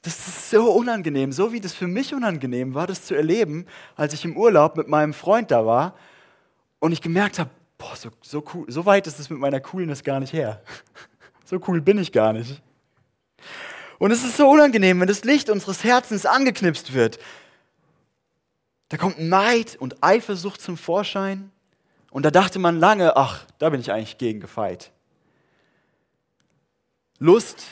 Das 0.03 0.29
ist 0.29 0.51
so 0.51 0.71
unangenehm, 0.71 1.33
so 1.33 1.53
wie 1.53 1.61
das 1.61 1.73
für 1.73 1.87
mich 1.87 2.13
unangenehm 2.13 2.75
war, 2.75 2.87
das 2.87 3.07
zu 3.07 3.15
erleben, 3.15 3.67
als 3.97 4.13
ich 4.13 4.27
im 4.27 4.37
Urlaub 4.37 4.77
mit 4.77 4.87
meinem 4.87 5.15
Freund 5.15 5.51
da 5.51 5.65
war 5.65 5.95
und 6.79 6.93
ich 6.93 7.01
gemerkt 7.01 7.39
habe, 7.39 7.49
boah, 7.79 7.97
so, 7.97 8.11
so, 8.21 8.45
cool, 8.53 8.67
so 8.69 8.85
weit 8.85 9.07
ist 9.07 9.19
es 9.19 9.31
mit 9.31 9.39
meiner 9.39 9.61
Coolness 9.61 10.05
gar 10.05 10.21
nicht 10.21 10.33
her. 10.33 10.63
So 11.47 11.61
cool 11.69 11.83
bin 11.83 11.99
ich 11.99 12.11
gar 12.11 12.33
nicht. 12.33 12.63
Und 13.99 14.11
es 14.11 14.25
ist 14.25 14.39
so 14.39 14.49
unangenehm, 14.49 14.99
wenn 14.99 15.09
das 15.09 15.25
Licht 15.25 15.51
unseres 15.51 15.85
Herzens 15.85 16.25
angeknipst 16.25 16.95
wird. 16.95 17.19
Da 18.89 18.97
kommt 18.97 19.19
Neid 19.19 19.77
und 19.77 20.03
Eifersucht 20.03 20.61
zum 20.61 20.77
Vorschein. 20.77 21.51
Und 22.11 22.25
da 22.25 22.31
dachte 22.31 22.59
man 22.59 22.79
lange, 22.79 23.17
ach, 23.17 23.45
da 23.59 23.71
bin 23.71 23.81
ich 23.81 23.91
eigentlich 23.91 24.19
gegen 24.19 24.41
gefeit. 24.41 24.93
Lust, 27.19 27.65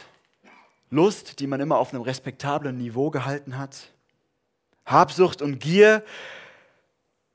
Lust, 0.91 1.41
die 1.41 1.47
man 1.47 1.61
immer 1.61 1.79
auf 1.79 1.93
einem 1.93 2.03
respektablen 2.03 2.77
Niveau 2.77 3.11
gehalten 3.11 3.57
hat. 3.59 3.93
Habsucht 4.85 5.43
und 5.43 5.59
Gier, 5.61 6.05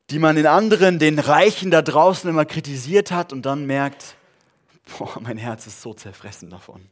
die 0.09 0.19
man 0.19 0.37
in 0.37 0.45
anderen, 0.45 0.99
den 0.99 1.19
Reichen 1.19 1.71
da 1.71 1.81
draußen 1.81 2.29
immer 2.29 2.45
kritisiert 2.45 3.11
hat 3.11 3.33
und 3.33 3.45
dann 3.45 3.65
merkt, 3.65 4.15
boah, 4.97 5.19
mein 5.21 5.37
Herz 5.37 5.67
ist 5.67 5.81
so 5.81 5.93
zerfressen 5.93 6.49
davon. 6.49 6.87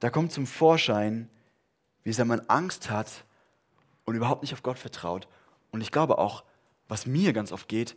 Da 0.00 0.10
kommt 0.10 0.32
zum 0.32 0.46
Vorschein, 0.46 1.28
wie 2.04 2.12
sehr 2.12 2.24
man 2.24 2.40
Angst 2.48 2.90
hat, 2.90 3.24
und 4.10 4.16
überhaupt 4.16 4.42
nicht 4.42 4.52
auf 4.52 4.62
Gott 4.62 4.78
vertraut. 4.78 5.28
Und 5.70 5.80
ich 5.80 5.92
glaube 5.92 6.18
auch, 6.18 6.44
was 6.88 7.06
mir 7.06 7.32
ganz 7.32 7.52
oft 7.52 7.68
geht, 7.68 7.96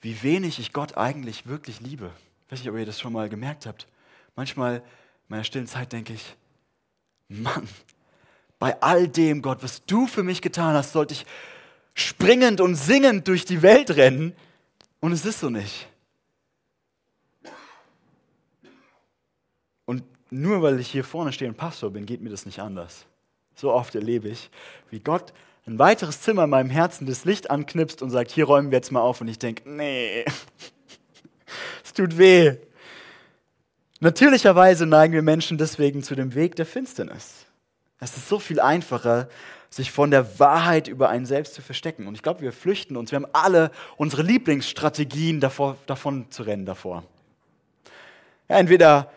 wie 0.00 0.22
wenig 0.22 0.58
ich 0.58 0.72
Gott 0.72 0.96
eigentlich 0.96 1.46
wirklich 1.46 1.80
liebe. 1.80 2.12
Ich 2.46 2.52
weiß 2.52 2.60
nicht, 2.60 2.70
ob 2.70 2.76
ihr 2.76 2.86
das 2.86 3.00
schon 3.00 3.12
mal 3.12 3.28
gemerkt 3.28 3.66
habt. 3.66 3.88
Manchmal 4.36 4.76
in 4.76 4.82
meiner 5.28 5.44
stillen 5.44 5.66
Zeit 5.66 5.92
denke 5.92 6.12
ich, 6.12 6.36
Mann, 7.28 7.68
bei 8.60 8.80
all 8.80 9.08
dem, 9.08 9.42
Gott, 9.42 9.62
was 9.62 9.84
du 9.84 10.06
für 10.06 10.22
mich 10.22 10.42
getan 10.42 10.74
hast, 10.74 10.92
sollte 10.92 11.14
ich 11.14 11.26
springend 11.94 12.60
und 12.60 12.76
singend 12.76 13.26
durch 13.26 13.44
die 13.44 13.62
Welt 13.62 13.90
rennen. 13.96 14.34
Und 15.00 15.12
es 15.12 15.24
ist 15.24 15.40
so 15.40 15.50
nicht. 15.50 15.88
Und 19.86 20.04
nur 20.30 20.62
weil 20.62 20.78
ich 20.78 20.88
hier 20.88 21.02
vorne 21.04 21.32
stehe 21.32 21.50
und 21.50 21.56
Pastor 21.56 21.90
bin, 21.90 22.06
geht 22.06 22.20
mir 22.20 22.30
das 22.30 22.46
nicht 22.46 22.60
anders. 22.60 23.06
So 23.56 23.72
oft 23.72 23.94
erlebe 23.94 24.28
ich, 24.28 24.50
wie 24.90 25.00
Gott 25.00 25.32
ein 25.66 25.78
weiteres 25.78 26.20
Zimmer 26.20 26.44
in 26.44 26.50
meinem 26.50 26.70
Herzen 26.70 27.06
das 27.06 27.24
Licht 27.24 27.50
anknipst 27.50 28.02
und 28.02 28.10
sagt, 28.10 28.30
hier 28.30 28.44
räumen 28.44 28.70
wir 28.70 28.76
jetzt 28.76 28.92
mal 28.92 29.00
auf. 29.00 29.20
Und 29.20 29.28
ich 29.28 29.38
denke, 29.38 29.68
nee, 29.68 30.24
es 31.84 31.92
tut 31.92 32.18
weh. 32.18 32.56
Natürlicherweise 33.98 34.84
neigen 34.84 35.14
wir 35.14 35.22
Menschen 35.22 35.56
deswegen 35.56 36.02
zu 36.02 36.14
dem 36.14 36.34
Weg 36.34 36.54
der 36.56 36.66
Finsternis. 36.66 37.46
Es 37.98 38.16
ist 38.16 38.28
so 38.28 38.38
viel 38.38 38.60
einfacher, 38.60 39.28
sich 39.70 39.90
von 39.90 40.10
der 40.10 40.38
Wahrheit 40.38 40.86
über 40.86 41.08
einen 41.08 41.24
selbst 41.24 41.54
zu 41.54 41.62
verstecken. 41.62 42.06
Und 42.06 42.14
ich 42.14 42.22
glaube, 42.22 42.42
wir 42.42 42.52
flüchten 42.52 42.96
uns. 42.96 43.10
Wir 43.10 43.16
haben 43.16 43.30
alle 43.32 43.70
unsere 43.96 44.22
Lieblingsstrategien 44.22 45.40
davor, 45.40 45.78
davon 45.86 46.30
zu 46.30 46.42
rennen 46.42 46.66
davor. 46.66 47.04
Ja, 48.48 48.58
entweder 48.58 49.10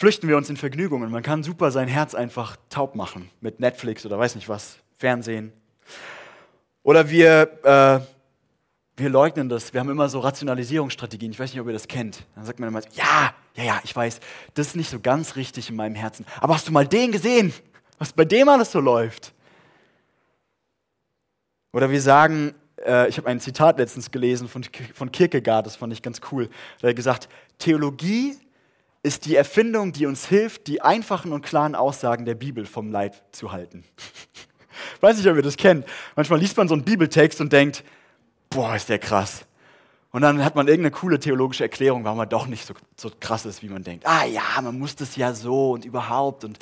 flüchten 0.00 0.28
wir 0.28 0.38
uns 0.38 0.48
in 0.48 0.56
Vergnügungen. 0.56 1.10
Man 1.10 1.22
kann 1.22 1.42
super 1.42 1.70
sein 1.70 1.86
Herz 1.86 2.14
einfach 2.14 2.56
taub 2.70 2.94
machen 2.94 3.30
mit 3.42 3.60
Netflix 3.60 4.06
oder 4.06 4.18
weiß 4.18 4.34
nicht 4.34 4.48
was, 4.48 4.78
Fernsehen. 4.96 5.52
Oder 6.82 7.10
wir, 7.10 7.42
äh, 7.62 8.00
wir 8.98 9.10
leugnen 9.10 9.50
das. 9.50 9.74
Wir 9.74 9.80
haben 9.80 9.90
immer 9.90 10.08
so 10.08 10.20
Rationalisierungsstrategien. 10.20 11.32
Ich 11.32 11.38
weiß 11.38 11.52
nicht, 11.52 11.60
ob 11.60 11.66
ihr 11.66 11.74
das 11.74 11.86
kennt. 11.86 12.24
Dann 12.34 12.46
sagt 12.46 12.58
man 12.60 12.70
immer, 12.70 12.80
ja, 12.94 13.34
ja, 13.54 13.62
ja, 13.62 13.80
ich 13.84 13.94
weiß, 13.94 14.20
das 14.54 14.68
ist 14.68 14.76
nicht 14.76 14.88
so 14.88 15.00
ganz 15.00 15.36
richtig 15.36 15.68
in 15.68 15.76
meinem 15.76 15.96
Herzen. 15.96 16.24
Aber 16.40 16.54
hast 16.54 16.66
du 16.66 16.72
mal 16.72 16.88
den 16.88 17.12
gesehen, 17.12 17.52
was 17.98 18.14
bei 18.14 18.24
dem 18.24 18.48
alles 18.48 18.72
so 18.72 18.80
läuft? 18.80 19.34
Oder 21.74 21.90
wir 21.90 22.00
sagen, 22.00 22.54
äh, 22.86 23.06
ich 23.10 23.18
habe 23.18 23.28
ein 23.28 23.38
Zitat 23.38 23.78
letztens 23.78 24.10
gelesen 24.10 24.48
von, 24.48 24.64
von 24.94 25.12
Kierkegaard, 25.12 25.66
das 25.66 25.76
fand 25.76 25.92
ich 25.92 26.00
ganz 26.00 26.22
cool. 26.32 26.46
Da 26.46 26.84
hat 26.88 26.92
er 26.92 26.94
gesagt, 26.94 27.28
Theologie 27.58 28.38
ist 29.02 29.26
die 29.26 29.36
Erfindung, 29.36 29.92
die 29.92 30.06
uns 30.06 30.26
hilft, 30.26 30.66
die 30.66 30.82
einfachen 30.82 31.32
und 31.32 31.42
klaren 31.42 31.74
Aussagen 31.74 32.24
der 32.24 32.34
Bibel 32.34 32.66
vom 32.66 32.90
Leib 32.90 33.16
zu 33.32 33.52
halten. 33.52 33.84
Weiß 35.00 35.16
nicht, 35.16 35.26
ob 35.26 35.36
ihr 35.36 35.42
das 35.42 35.56
kennt. 35.56 35.86
Manchmal 36.16 36.38
liest 36.38 36.56
man 36.56 36.68
so 36.68 36.74
einen 36.74 36.84
Bibeltext 36.84 37.40
und 37.40 37.52
denkt, 37.52 37.84
boah, 38.50 38.76
ist 38.76 38.88
der 38.88 38.98
krass. 38.98 39.46
Und 40.12 40.22
dann 40.22 40.44
hat 40.44 40.56
man 40.56 40.66
irgendeine 40.66 40.90
coole 40.90 41.18
theologische 41.18 41.62
Erklärung, 41.62 42.04
warum 42.04 42.18
er 42.18 42.26
doch 42.26 42.46
nicht 42.46 42.66
so, 42.66 42.74
so 42.96 43.10
krass 43.20 43.46
ist, 43.46 43.62
wie 43.62 43.68
man 43.68 43.84
denkt. 43.84 44.06
Ah 44.06 44.24
ja, 44.24 44.60
man 44.60 44.78
muss 44.78 44.96
das 44.96 45.16
ja 45.16 45.32
so 45.32 45.72
und 45.72 45.84
überhaupt. 45.84 46.44
Und 46.44 46.58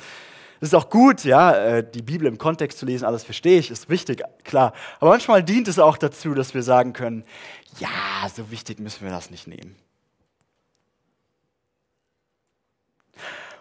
es 0.61 0.69
ist 0.69 0.75
auch 0.75 0.89
gut, 0.89 1.23
ja, 1.23 1.53
äh, 1.53 1.89
die 1.89 2.03
Bibel 2.03 2.27
im 2.27 2.37
Kontext 2.37 2.77
zu 2.77 2.85
lesen, 2.85 3.05
alles 3.05 3.23
verstehe 3.23 3.59
ich, 3.59 3.71
ist 3.71 3.89
wichtig, 3.89 4.21
klar. 4.43 4.73
Aber 4.99 5.09
manchmal 5.09 5.43
dient 5.43 5.67
es 5.67 5.79
auch 5.79 5.97
dazu, 5.97 6.33
dass 6.35 6.53
wir 6.53 6.63
sagen 6.63 6.93
können, 6.93 7.23
ja, 7.79 7.89
so 8.33 8.51
wichtig 8.51 8.79
müssen 8.79 9.03
wir 9.03 9.11
das 9.11 9.31
nicht 9.31 9.47
nehmen. 9.47 9.75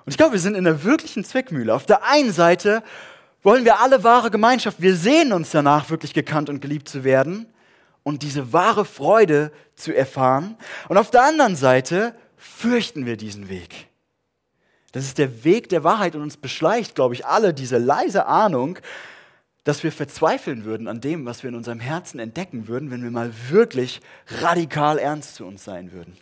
Und 0.08 0.12
ich 0.12 0.16
glaube, 0.16 0.32
wir 0.32 0.40
sind 0.40 0.54
in 0.54 0.66
einer 0.66 0.84
wirklichen 0.84 1.22
Zweckmühle. 1.22 1.74
Auf 1.74 1.84
der 1.84 2.02
einen 2.02 2.32
Seite 2.32 2.82
wollen 3.42 3.66
wir 3.66 3.80
alle 3.80 4.04
wahre 4.04 4.30
Gemeinschaft, 4.30 4.80
wir 4.80 4.96
sehen 4.96 5.34
uns 5.34 5.50
danach, 5.50 5.90
wirklich 5.90 6.14
gekannt 6.14 6.48
und 6.48 6.62
geliebt 6.62 6.88
zu 6.88 7.04
werden 7.04 7.44
und 8.04 8.22
diese 8.22 8.54
wahre 8.54 8.86
Freude 8.86 9.52
zu 9.76 9.94
erfahren. 9.94 10.56
Und 10.88 10.96
auf 10.96 11.10
der 11.10 11.24
anderen 11.24 11.56
Seite 11.56 12.14
fürchten 12.38 13.04
wir 13.04 13.18
diesen 13.18 13.50
Weg. 13.50 13.88
Das 14.92 15.04
ist 15.04 15.18
der 15.18 15.44
Weg 15.44 15.68
der 15.68 15.84
Wahrheit 15.84 16.16
und 16.16 16.22
uns 16.22 16.38
beschleicht, 16.38 16.94
glaube 16.94 17.12
ich, 17.12 17.26
alle 17.26 17.52
diese 17.52 17.76
leise 17.76 18.24
Ahnung, 18.24 18.78
dass 19.64 19.82
wir 19.82 19.92
verzweifeln 19.92 20.64
würden 20.64 20.88
an 20.88 21.02
dem, 21.02 21.26
was 21.26 21.42
wir 21.42 21.50
in 21.50 21.54
unserem 21.54 21.80
Herzen 21.80 22.18
entdecken 22.18 22.66
würden, 22.66 22.90
wenn 22.90 23.02
wir 23.02 23.10
mal 23.10 23.30
wirklich 23.50 24.00
radikal 24.40 24.98
ernst 24.98 25.34
zu 25.34 25.44
uns 25.44 25.64
sein 25.64 25.92
würden. 25.92 26.16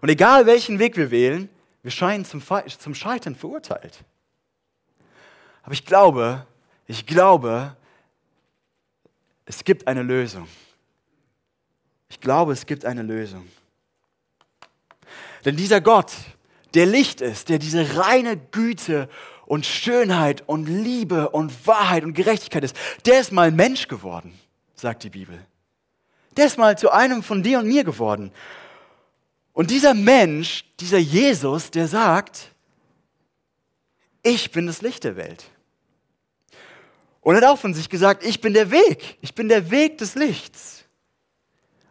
Und 0.00 0.10
egal 0.10 0.46
welchen 0.46 0.78
Weg 0.78 0.96
wir 0.96 1.10
wählen, 1.10 1.48
wir 1.82 1.90
scheinen 1.90 2.24
zum, 2.24 2.42
zum 2.78 2.94
Scheitern 2.94 3.34
verurteilt. 3.34 4.04
Aber 5.62 5.72
ich 5.72 5.84
glaube, 5.84 6.46
ich 6.86 7.06
glaube, 7.06 7.76
es 9.44 9.64
gibt 9.64 9.86
eine 9.86 10.02
Lösung. 10.02 10.48
Ich 12.08 12.20
glaube, 12.20 12.52
es 12.52 12.66
gibt 12.66 12.84
eine 12.84 13.02
Lösung. 13.02 13.46
Denn 15.44 15.56
dieser 15.56 15.80
Gott, 15.80 16.12
der 16.74 16.86
Licht 16.86 17.20
ist, 17.20 17.48
der 17.48 17.58
diese 17.58 17.96
reine 17.96 18.36
Güte 18.36 19.08
und 19.46 19.64
Schönheit 19.64 20.42
und 20.46 20.66
Liebe 20.66 21.30
und 21.30 21.66
Wahrheit 21.66 22.04
und 22.04 22.14
Gerechtigkeit 22.14 22.64
ist, 22.64 22.76
der 23.06 23.20
ist 23.20 23.32
mal 23.32 23.50
Mensch 23.50 23.88
geworden, 23.88 24.38
sagt 24.74 25.04
die 25.04 25.10
Bibel. 25.10 25.38
Der 26.36 26.46
ist 26.46 26.58
mal 26.58 26.78
zu 26.78 26.90
einem 26.90 27.22
von 27.22 27.42
dir 27.42 27.58
und 27.58 27.68
mir 27.68 27.84
geworden. 27.84 28.32
Und 29.58 29.72
dieser 29.72 29.92
Mensch, 29.92 30.64
dieser 30.78 30.98
Jesus, 30.98 31.72
der 31.72 31.88
sagt, 31.88 32.54
ich 34.22 34.52
bin 34.52 34.68
das 34.68 34.82
Licht 34.82 35.02
der 35.02 35.16
Welt. 35.16 35.46
Und 37.22 37.34
hat 37.34 37.42
auch 37.42 37.58
von 37.58 37.74
sich 37.74 37.88
gesagt, 37.88 38.24
ich 38.24 38.40
bin 38.40 38.54
der 38.54 38.70
Weg, 38.70 39.18
ich 39.20 39.34
bin 39.34 39.48
der 39.48 39.68
Weg 39.72 39.98
des 39.98 40.14
Lichts. 40.14 40.84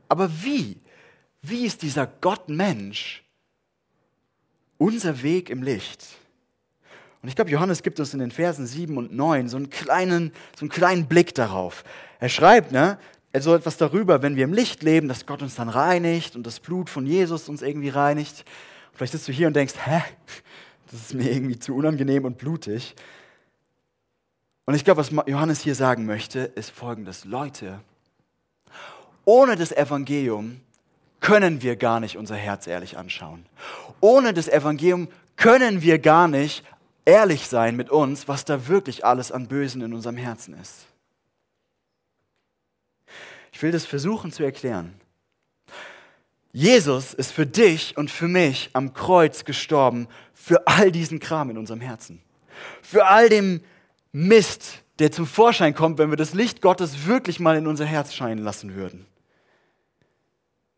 Aber 0.08 0.32
wie? 0.46 0.80
Wie 1.42 1.66
ist 1.66 1.82
dieser 1.82 2.08
Gott-Mensch 2.08 3.26
unser 4.78 5.22
Weg 5.22 5.50
im 5.50 5.62
Licht? 5.62 6.06
Und 7.22 7.28
ich 7.28 7.36
glaube, 7.36 7.52
Johannes 7.52 7.84
gibt 7.84 8.00
uns 8.00 8.14
in 8.14 8.20
den 8.20 8.32
Versen 8.32 8.66
7 8.66 8.96
und 8.96 9.14
9 9.14 9.50
so 9.50 9.58
einen 9.58 9.70
kleinen, 9.70 10.32
so 10.56 10.62
einen 10.62 10.70
kleinen 10.70 11.06
Blick 11.10 11.36
darauf. 11.36 11.84
Er 12.22 12.30
schreibt, 12.30 12.72
ne, 12.72 12.98
so 13.42 13.56
etwas 13.56 13.78
darüber, 13.78 14.22
wenn 14.22 14.36
wir 14.36 14.44
im 14.44 14.54
Licht 14.54 14.84
leben, 14.84 15.08
dass 15.08 15.26
Gott 15.26 15.42
uns 15.42 15.56
dann 15.56 15.70
reinigt 15.70 16.36
und 16.36 16.46
das 16.46 16.60
Blut 16.60 16.90
von 16.90 17.06
Jesus 17.06 17.50
uns 17.50 17.62
irgendwie 17.62 17.90
reinigt. 17.90 18.46
Vielleicht 18.94 19.14
sitzt 19.14 19.28
du 19.28 19.32
hier 19.32 19.48
und 19.48 19.56
denkst, 19.56 19.76
hä, 19.84 20.02
das 20.92 21.02
ist 21.02 21.14
mir 21.14 21.32
irgendwie 21.32 21.60
zu 21.60 21.76
unangenehm 21.76 22.26
und 22.26 22.38
blutig. 22.38 22.96
Und 24.66 24.76
ich 24.76 24.84
glaube, 24.84 25.00
was 25.00 25.12
Johannes 25.28 25.62
hier 25.62 25.76
sagen 25.76 26.06
möchte, 26.06 26.40
ist 26.40 26.72
folgendes. 26.72 27.26
Leute, 27.26 27.80
ohne 29.24 29.56
das 29.56 29.72
Evangelium 29.72 30.62
können 31.20 31.62
wir 31.62 31.76
gar 31.76 32.00
nicht 32.00 32.18
unser 32.18 32.36
Herz 32.36 32.68
ehrlich 32.68 32.98
anschauen. 32.98 33.46
Ohne 34.00 34.34
das 34.34 34.48
Evangelium 34.48 35.08
können 35.36 35.82
wir 35.82 36.00
gar 36.00 36.28
nicht 36.28 36.64
ehrlich 37.06 37.48
sein 37.48 37.76
mit 37.76 37.90
uns, 37.90 38.28
was 38.28 38.44
da 38.44 38.68
wirklich 38.68 39.06
alles 39.06 39.32
an 39.32 39.48
Bösen 39.48 39.82
in 39.82 39.94
unserem 39.94 40.18
Herzen 40.18 40.54
ist. 40.60 40.87
Ich 43.58 43.64
will 43.64 43.72
das 43.72 43.88
versuchen 43.88 44.32
zu 44.32 44.44
erklären. 44.44 44.94
Jesus 46.54 47.16
ist 47.16 47.32
für 47.32 47.48
dich 47.48 47.98
und 47.98 48.12
für 48.12 48.28
mich 48.28 48.70
am 48.74 48.94
Kreuz 48.94 49.46
gestorben 49.46 50.08
für 50.36 50.68
all 50.68 50.92
diesen 50.92 51.20
Kram 51.20 51.50
in 51.50 51.58
unserem 51.58 51.82
Herzen. 51.82 52.22
Für 52.84 53.08
all 53.08 53.30
dem 53.30 53.62
Mist, 54.12 54.84
der 55.00 55.12
zum 55.12 55.26
Vorschein 55.26 55.74
kommt, 55.74 55.98
wenn 55.98 56.12
wir 56.12 56.18
das 56.18 56.36
Licht 56.36 56.62
Gottes 56.62 57.08
wirklich 57.08 57.40
mal 57.40 57.58
in 57.58 57.66
unser 57.66 57.86
Herz 57.86 58.14
scheinen 58.14 58.44
lassen 58.44 58.76
würden. 58.76 59.08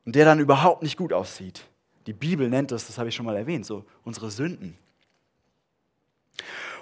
Und 0.05 0.15
der 0.15 0.23
dann 0.23 0.39
überhaupt 0.39 0.81
nicht 0.81 0.95
gut 0.95 1.11
aussieht. 1.11 1.65
Die 2.07 2.13
Bibel 2.13 2.47
nennt 2.47 2.71
das, 2.71 2.87
das 2.87 2.97
habe 2.97 3.09
ich 3.09 3.15
schon 3.15 3.25
mal 3.25 3.35
erwähnt, 3.35 3.65
so 3.65 3.83
unsere 4.05 4.31
Sünden. 4.31 4.77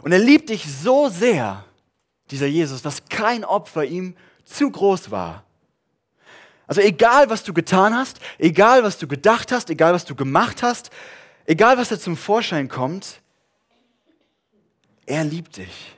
Und 0.04 0.12
er 0.12 0.20
liebt 0.20 0.50
dich 0.50 0.64
so 0.72 1.10
sehr, 1.10 1.66
dieser 2.30 2.46
Jesus, 2.46 2.84
dass 2.84 3.10
kein 3.10 3.44
Opfer 3.44 3.84
ihm 3.84 4.16
zu 4.46 4.70
groß 4.70 5.10
war. 5.10 5.44
Also 6.68 6.82
egal, 6.82 7.30
was 7.30 7.44
du 7.44 7.54
getan 7.54 7.96
hast, 7.96 8.20
egal, 8.38 8.84
was 8.84 8.98
du 8.98 9.08
gedacht 9.08 9.52
hast, 9.52 9.70
egal, 9.70 9.94
was 9.94 10.04
du 10.06 10.16
gemacht 10.16 10.62
hast, 10.62 10.92
egal, 11.46 11.78
was 11.78 11.90
da 11.90 11.98
zum 11.98 12.18
Vorschein 12.18 12.68
kommt, 12.68 13.22
er 15.06 15.24
liebt 15.24 15.56
dich. 15.58 15.98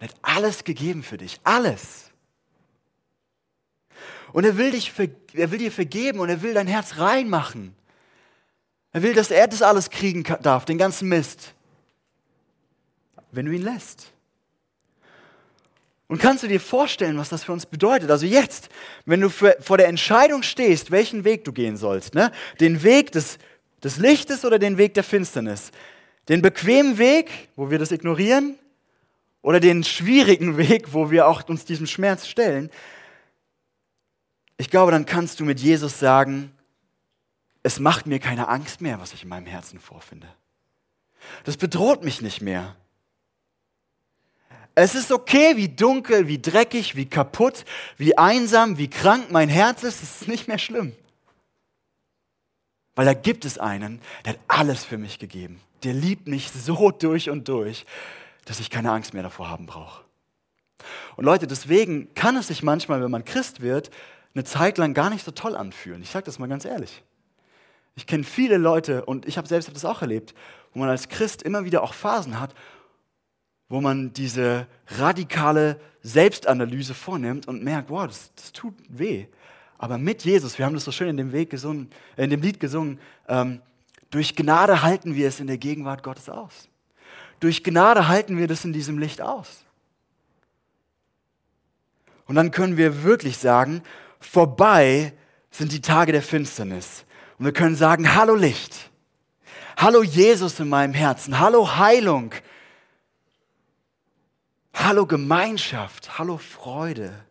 Er 0.00 0.08
hat 0.08 0.16
alles 0.22 0.64
gegeben 0.64 1.04
für 1.04 1.16
dich, 1.16 1.40
alles. 1.44 2.10
Und 4.32 4.44
er 4.44 4.56
will, 4.56 4.72
dich, 4.72 4.92
er 5.34 5.50
will 5.50 5.58
dir 5.58 5.72
vergeben 5.72 6.18
und 6.18 6.28
er 6.28 6.42
will 6.42 6.54
dein 6.54 6.66
Herz 6.66 6.98
reinmachen. 6.98 7.74
Er 8.92 9.02
will, 9.02 9.14
dass 9.14 9.30
er 9.30 9.46
das 9.46 9.62
alles 9.62 9.90
kriegen 9.90 10.24
darf, 10.42 10.64
den 10.64 10.78
ganzen 10.78 11.08
Mist, 11.08 11.54
wenn 13.30 13.46
du 13.46 13.52
ihn 13.52 13.62
lässt. 13.62 14.12
Und 16.10 16.18
kannst 16.18 16.42
du 16.42 16.48
dir 16.48 16.58
vorstellen, 16.58 17.18
was 17.18 17.28
das 17.28 17.44
für 17.44 17.52
uns 17.52 17.66
bedeutet? 17.66 18.10
Also 18.10 18.26
jetzt, 18.26 18.68
wenn 19.04 19.20
du 19.20 19.30
für, 19.30 19.56
vor 19.60 19.78
der 19.78 19.86
Entscheidung 19.86 20.42
stehst, 20.42 20.90
welchen 20.90 21.22
Weg 21.22 21.44
du 21.44 21.52
gehen 21.52 21.76
sollst, 21.76 22.16
ne? 22.16 22.32
den 22.58 22.82
Weg 22.82 23.12
des, 23.12 23.38
des 23.84 23.96
Lichtes 23.96 24.44
oder 24.44 24.58
den 24.58 24.76
Weg 24.76 24.94
der 24.94 25.04
Finsternis, 25.04 25.70
den 26.28 26.42
bequemen 26.42 26.98
Weg, 26.98 27.30
wo 27.54 27.70
wir 27.70 27.78
das 27.78 27.92
ignorieren, 27.92 28.58
oder 29.40 29.60
den 29.60 29.84
schwierigen 29.84 30.56
Weg, 30.56 30.92
wo 30.92 31.12
wir 31.12 31.28
auch 31.28 31.48
uns 31.48 31.64
diesem 31.64 31.86
Schmerz 31.86 32.26
stellen, 32.26 32.70
ich 34.56 34.68
glaube, 34.68 34.90
dann 34.90 35.06
kannst 35.06 35.38
du 35.38 35.44
mit 35.44 35.60
Jesus 35.60 36.00
sagen, 36.00 36.50
es 37.62 37.78
macht 37.78 38.08
mir 38.08 38.18
keine 38.18 38.48
Angst 38.48 38.80
mehr, 38.80 38.98
was 38.98 39.12
ich 39.12 39.22
in 39.22 39.28
meinem 39.28 39.46
Herzen 39.46 39.78
vorfinde. 39.78 40.26
Das 41.44 41.56
bedroht 41.56 42.02
mich 42.02 42.20
nicht 42.20 42.40
mehr. 42.40 42.74
Es 44.74 44.94
ist 44.94 45.12
okay, 45.12 45.56
wie 45.56 45.68
dunkel, 45.68 46.28
wie 46.28 46.40
dreckig, 46.40 46.96
wie 46.96 47.06
kaputt, 47.06 47.64
wie 47.96 48.16
einsam, 48.16 48.78
wie 48.78 48.88
krank 48.88 49.30
mein 49.30 49.48
Herz 49.48 49.82
ist. 49.82 50.02
Es 50.02 50.22
ist 50.22 50.28
nicht 50.28 50.48
mehr 50.48 50.58
schlimm. 50.58 50.94
Weil 52.94 53.06
da 53.06 53.14
gibt 53.14 53.44
es 53.44 53.58
einen, 53.58 54.00
der 54.24 54.34
hat 54.34 54.40
alles 54.48 54.84
für 54.84 54.98
mich 54.98 55.18
gegeben. 55.18 55.60
Der 55.82 55.92
liebt 55.92 56.28
mich 56.28 56.50
so 56.50 56.90
durch 56.90 57.30
und 57.30 57.48
durch, 57.48 57.86
dass 58.44 58.60
ich 58.60 58.70
keine 58.70 58.92
Angst 58.92 59.14
mehr 59.14 59.22
davor 59.22 59.48
haben 59.48 59.66
brauche. 59.66 60.04
Und 61.16 61.24
Leute, 61.24 61.46
deswegen 61.46 62.12
kann 62.14 62.36
es 62.36 62.48
sich 62.48 62.62
manchmal, 62.62 63.02
wenn 63.02 63.10
man 63.10 63.24
Christ 63.24 63.60
wird, 63.60 63.90
eine 64.34 64.44
Zeit 64.44 64.78
lang 64.78 64.94
gar 64.94 65.10
nicht 65.10 65.24
so 65.24 65.30
toll 65.30 65.56
anfühlen. 65.56 66.02
Ich 66.02 66.10
sage 66.10 66.24
das 66.24 66.38
mal 66.38 66.48
ganz 66.48 66.64
ehrlich. 66.64 67.02
Ich 67.96 68.06
kenne 68.06 68.24
viele 68.24 68.56
Leute 68.56 69.04
und 69.04 69.26
ich 69.26 69.36
habe 69.36 69.48
selbst 69.48 69.74
das 69.74 69.84
auch 69.84 70.00
erlebt, 70.02 70.34
wo 70.72 70.80
man 70.80 70.88
als 70.88 71.08
Christ 71.08 71.42
immer 71.42 71.64
wieder 71.64 71.82
auch 71.82 71.94
Phasen 71.94 72.40
hat, 72.40 72.54
wo 73.70 73.80
man 73.80 74.12
diese 74.12 74.66
radikale 74.88 75.80
Selbstanalyse 76.02 76.92
vornimmt 76.92 77.46
und 77.46 77.62
merkt, 77.62 77.88
wow, 77.88 78.06
das, 78.06 78.32
das 78.34 78.52
tut 78.52 78.74
weh. 78.88 79.26
Aber 79.78 79.96
mit 79.96 80.24
Jesus, 80.24 80.58
wir 80.58 80.66
haben 80.66 80.74
das 80.74 80.84
so 80.84 80.92
schön 80.92 81.08
in 81.08 81.16
dem, 81.16 81.32
Weg 81.32 81.48
gesungen, 81.48 81.88
äh, 82.16 82.24
in 82.24 82.30
dem 82.30 82.42
Lied 82.42 82.60
gesungen, 82.60 82.98
ähm, 83.28 83.62
durch 84.10 84.34
Gnade 84.34 84.82
halten 84.82 85.14
wir 85.14 85.28
es 85.28 85.38
in 85.38 85.46
der 85.46 85.56
Gegenwart 85.56 86.02
Gottes 86.02 86.28
aus. 86.28 86.68
Durch 87.38 87.62
Gnade 87.62 88.08
halten 88.08 88.36
wir 88.36 88.48
das 88.48 88.64
in 88.64 88.72
diesem 88.72 88.98
Licht 88.98 89.22
aus. 89.22 89.64
Und 92.26 92.34
dann 92.34 92.50
können 92.50 92.76
wir 92.76 93.04
wirklich 93.04 93.38
sagen, 93.38 93.82
vorbei 94.18 95.12
sind 95.52 95.70
die 95.70 95.80
Tage 95.80 96.10
der 96.10 96.22
Finsternis. 96.22 97.04
Und 97.38 97.44
wir 97.44 97.52
können 97.52 97.76
sagen, 97.76 98.16
hallo 98.16 98.34
Licht. 98.34 98.90
Hallo 99.76 100.02
Jesus 100.02 100.58
in 100.58 100.68
meinem 100.68 100.92
Herzen. 100.92 101.38
Hallo 101.38 101.76
Heilung 101.78 102.34
Hallo 104.72 105.06
Gemeinschaft, 105.06 106.18
hallo 106.18 106.38
Freude. 106.38 107.24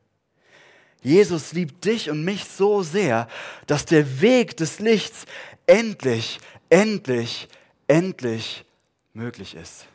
Jesus 1.02 1.54
liebt 1.54 1.86
dich 1.86 2.10
und 2.10 2.24
mich 2.24 2.46
so 2.46 2.84
sehr, 2.84 3.28
dass 3.68 3.86
der 3.86 4.22
Weg 4.22 4.58
des 4.58 4.80
Lichts 4.80 5.26
endlich, 5.66 6.40
endlich, 6.70 7.48
endlich 7.88 8.66
möglich 9.14 9.56
ist. 9.56 9.88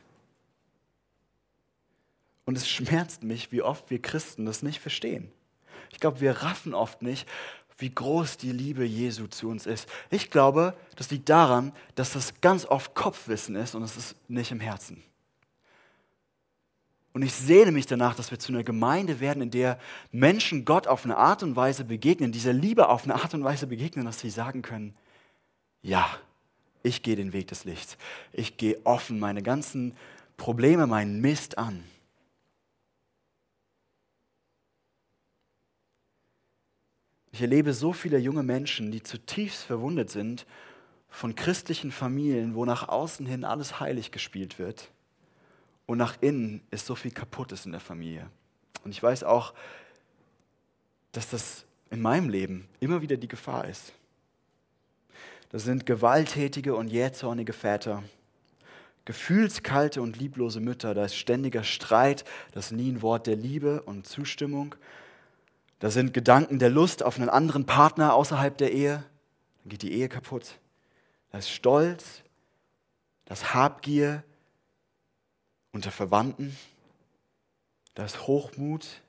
Und 2.47 2.57
es 2.57 2.69
schmerzt 2.69 3.23
mich, 3.23 3.53
wie 3.53 3.63
oft 3.63 3.91
wir 3.91 4.01
Christen 4.01 4.47
das 4.47 4.63
nicht 4.63 4.81
verstehen. 4.81 5.31
Ich 5.91 6.01
glaube, 6.01 6.21
wir 6.21 6.43
raffen 6.43 6.75
oft 6.75 7.03
nicht, 7.03 7.27
wie 7.79 7.91
groß 7.91 8.37
die 8.37 8.53
Liebe 8.53 8.85
Jesu 8.85 9.27
zu 9.27 9.49
uns 9.49 9.67
ist. 9.67 9.89
Ich 10.11 10.31
glaube, 10.31 10.77
das 10.97 11.11
liegt 11.11 11.29
daran, 11.29 11.73
dass 11.95 12.13
das 12.13 12.41
ganz 12.41 12.65
oft 12.67 12.95
Kopfwissen 12.95 13.57
ist 13.57 13.75
und 13.75 13.83
es 13.83 13.97
ist 13.97 14.17
nicht 14.29 14.51
im 14.51 14.61
Herzen. 14.61 15.03
Und 17.15 17.23
ich 17.23 17.33
sehne 17.33 17.71
mich 17.71 17.87
danach, 17.87 18.17
dass 18.17 18.33
wir 18.33 18.41
zu 18.41 18.53
einer 18.53 18.65
Gemeinde 18.65 19.21
werden, 19.21 19.41
in 19.41 19.53
der 19.53 19.79
Menschen 20.11 20.65
Gott 20.65 20.89
auf 20.89 21.05
eine 21.05 21.17
Art 21.17 21.45
und 21.45 21.55
Weise 21.55 21.85
begegnen, 21.85 22.33
dieser 22.33 22.53
Liebe 22.53 22.89
auf 22.89 23.05
eine 23.05 23.15
Art 23.15 23.33
und 23.35 23.45
Weise 23.45 23.69
begegnen, 23.69 24.05
dass 24.05 24.19
sie 24.19 24.31
sagen 24.31 24.63
können, 24.63 24.97
ja, 25.81 26.11
ich 26.83 27.03
gehe 27.03 27.15
den 27.15 27.33
Weg 27.33 27.47
des 27.47 27.65
Lichts. 27.65 27.97
Ich 28.33 28.57
gehe 28.57 28.85
offen 28.85 29.21
meine 29.21 29.45
ganzen 29.45 29.97
Probleme, 30.37 30.89
meinen 30.89 31.21
Mist 31.21 31.57
an. 31.57 31.85
Ich 37.31 37.41
erlebe 37.41 37.75
so 37.75 37.93
viele 37.93 38.19
junge 38.19 38.43
Menschen, 38.43 38.91
die 38.91 39.05
zutiefst 39.05 39.63
verwundet 39.63 40.11
sind 40.11 40.47
von 41.09 41.37
christlichen 41.37 41.93
Familien, 41.93 42.57
wo 42.57 42.65
nach 42.65 42.89
außen 42.89 43.25
hin 43.25 43.45
alles 43.45 43.79
heilig 43.79 44.11
gespielt 44.11 44.59
wird 44.59 44.91
und 45.87 45.99
nach 45.99 46.17
innen 46.21 46.63
ist 46.71 46.87
so 46.87 46.95
viel 46.95 47.11
Kaputtes 47.11 47.67
in 47.67 47.73
der 47.73 47.81
Familie. 47.81 48.29
Und 48.85 48.91
ich 48.91 49.03
weiß 49.03 49.25
auch, 49.25 49.55
dass 51.13 51.31
das 51.31 51.65
in 51.91 52.01
meinem 52.01 52.29
Leben 52.29 52.69
immer 52.81 53.03
wieder 53.03 53.17
die 53.17 53.29
Gefahr 53.29 53.67
ist. 53.67 53.93
Das 55.51 55.65
sind 55.65 55.87
gewalttätige 55.87 56.75
und 56.75 56.89
jähzornige 56.89 57.53
Väter, 57.53 58.03
gefühlskalte 59.05 60.03
und 60.03 60.19
lieblose 60.19 60.61
Mütter, 60.61 60.95
da 60.95 61.05
ist 61.05 61.15
ständiger 61.15 61.63
Streit, 61.63 62.25
das 62.53 62.67
ist 62.67 62.73
nie 62.73 62.91
ein 62.91 63.03
Wort 63.03 63.27
der 63.27 63.37
Liebe 63.37 63.83
und 63.83 64.07
Zustimmung, 64.07 64.75
da 65.79 65.91
sind 65.91 66.15
Gedanken 66.15 66.59
der 66.59 66.71
Lust 66.71 67.03
auf 67.03 67.19
einen 67.19 67.29
anderen 67.29 67.67
Partner 67.67 68.15
außerhalb 68.15 68.57
der 68.57 68.73
Ehe. 68.73 69.05
Dann 69.63 69.69
geht 69.69 69.83
die 69.83 69.93
Ehe 69.93 70.09
kaputt. 70.09 70.59
Da 71.31 71.39
ist 71.39 71.51
Stolz, 71.51 72.23
das 73.27 73.53
Habgier 73.53 74.23
unter 75.75 75.91
Verwandten. 75.91 76.57
Da 77.95 78.05
ist 78.05 78.27
Hochmut. 78.27 79.03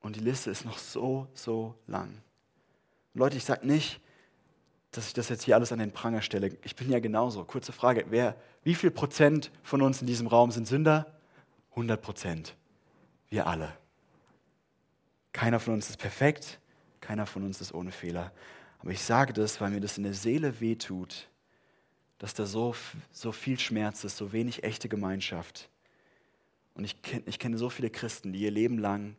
Und 0.00 0.14
die 0.14 0.20
Liste 0.20 0.50
ist 0.50 0.64
noch 0.64 0.78
so, 0.78 1.26
so 1.34 1.74
lang. 1.88 2.22
Leute, 3.14 3.36
ich 3.36 3.44
sage 3.44 3.66
nicht, 3.66 4.00
dass 4.92 5.08
ich 5.08 5.14
das 5.14 5.30
jetzt 5.30 5.42
hier 5.42 5.56
alles 5.56 5.72
an 5.72 5.80
den 5.80 5.90
Pranger 5.90 6.22
stelle. 6.22 6.56
Ich 6.62 6.76
bin 6.76 6.90
ja 6.90 7.00
genauso. 7.00 7.44
Kurze 7.44 7.72
Frage. 7.72 8.04
Wer, 8.10 8.36
wie 8.62 8.74
viel 8.74 8.90
Prozent 8.90 9.50
von 9.62 9.82
uns 9.82 10.00
in 10.00 10.06
diesem 10.06 10.28
Raum 10.28 10.52
sind 10.52 10.68
Sünder? 10.68 11.18
100 11.70 12.00
Prozent. 12.00 12.54
Wir 13.28 13.46
alle. 13.46 13.76
Keiner 15.32 15.58
von 15.58 15.74
uns 15.74 15.90
ist 15.90 15.98
perfekt, 15.98 16.60
keiner 17.00 17.26
von 17.26 17.42
uns 17.42 17.60
ist 17.60 17.74
ohne 17.74 17.92
Fehler. 17.92 18.32
Aber 18.78 18.90
ich 18.90 19.02
sage 19.02 19.32
das, 19.32 19.60
weil 19.60 19.70
mir 19.70 19.80
das 19.80 19.98
in 19.98 20.04
der 20.04 20.14
Seele 20.14 20.60
wehtut, 20.60 21.28
dass 22.18 22.34
da 22.34 22.46
so, 22.46 22.74
so 23.12 23.32
viel 23.32 23.58
Schmerz 23.58 24.04
ist, 24.04 24.16
so 24.16 24.32
wenig 24.32 24.64
echte 24.64 24.88
Gemeinschaft. 24.88 25.68
Und 26.74 26.84
ich, 26.84 26.96
ich 27.26 27.38
kenne 27.38 27.58
so 27.58 27.70
viele 27.70 27.90
Christen, 27.90 28.32
die 28.32 28.40
ihr 28.40 28.50
Leben 28.50 28.78
lang 28.78 29.16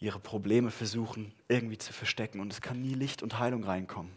ihre 0.00 0.20
Probleme 0.20 0.70
versuchen 0.70 1.32
irgendwie 1.48 1.78
zu 1.78 1.92
verstecken 1.92 2.40
und 2.40 2.52
es 2.52 2.60
kann 2.60 2.80
nie 2.80 2.94
Licht 2.94 3.22
und 3.22 3.40
Heilung 3.40 3.64
reinkommen. 3.64 4.12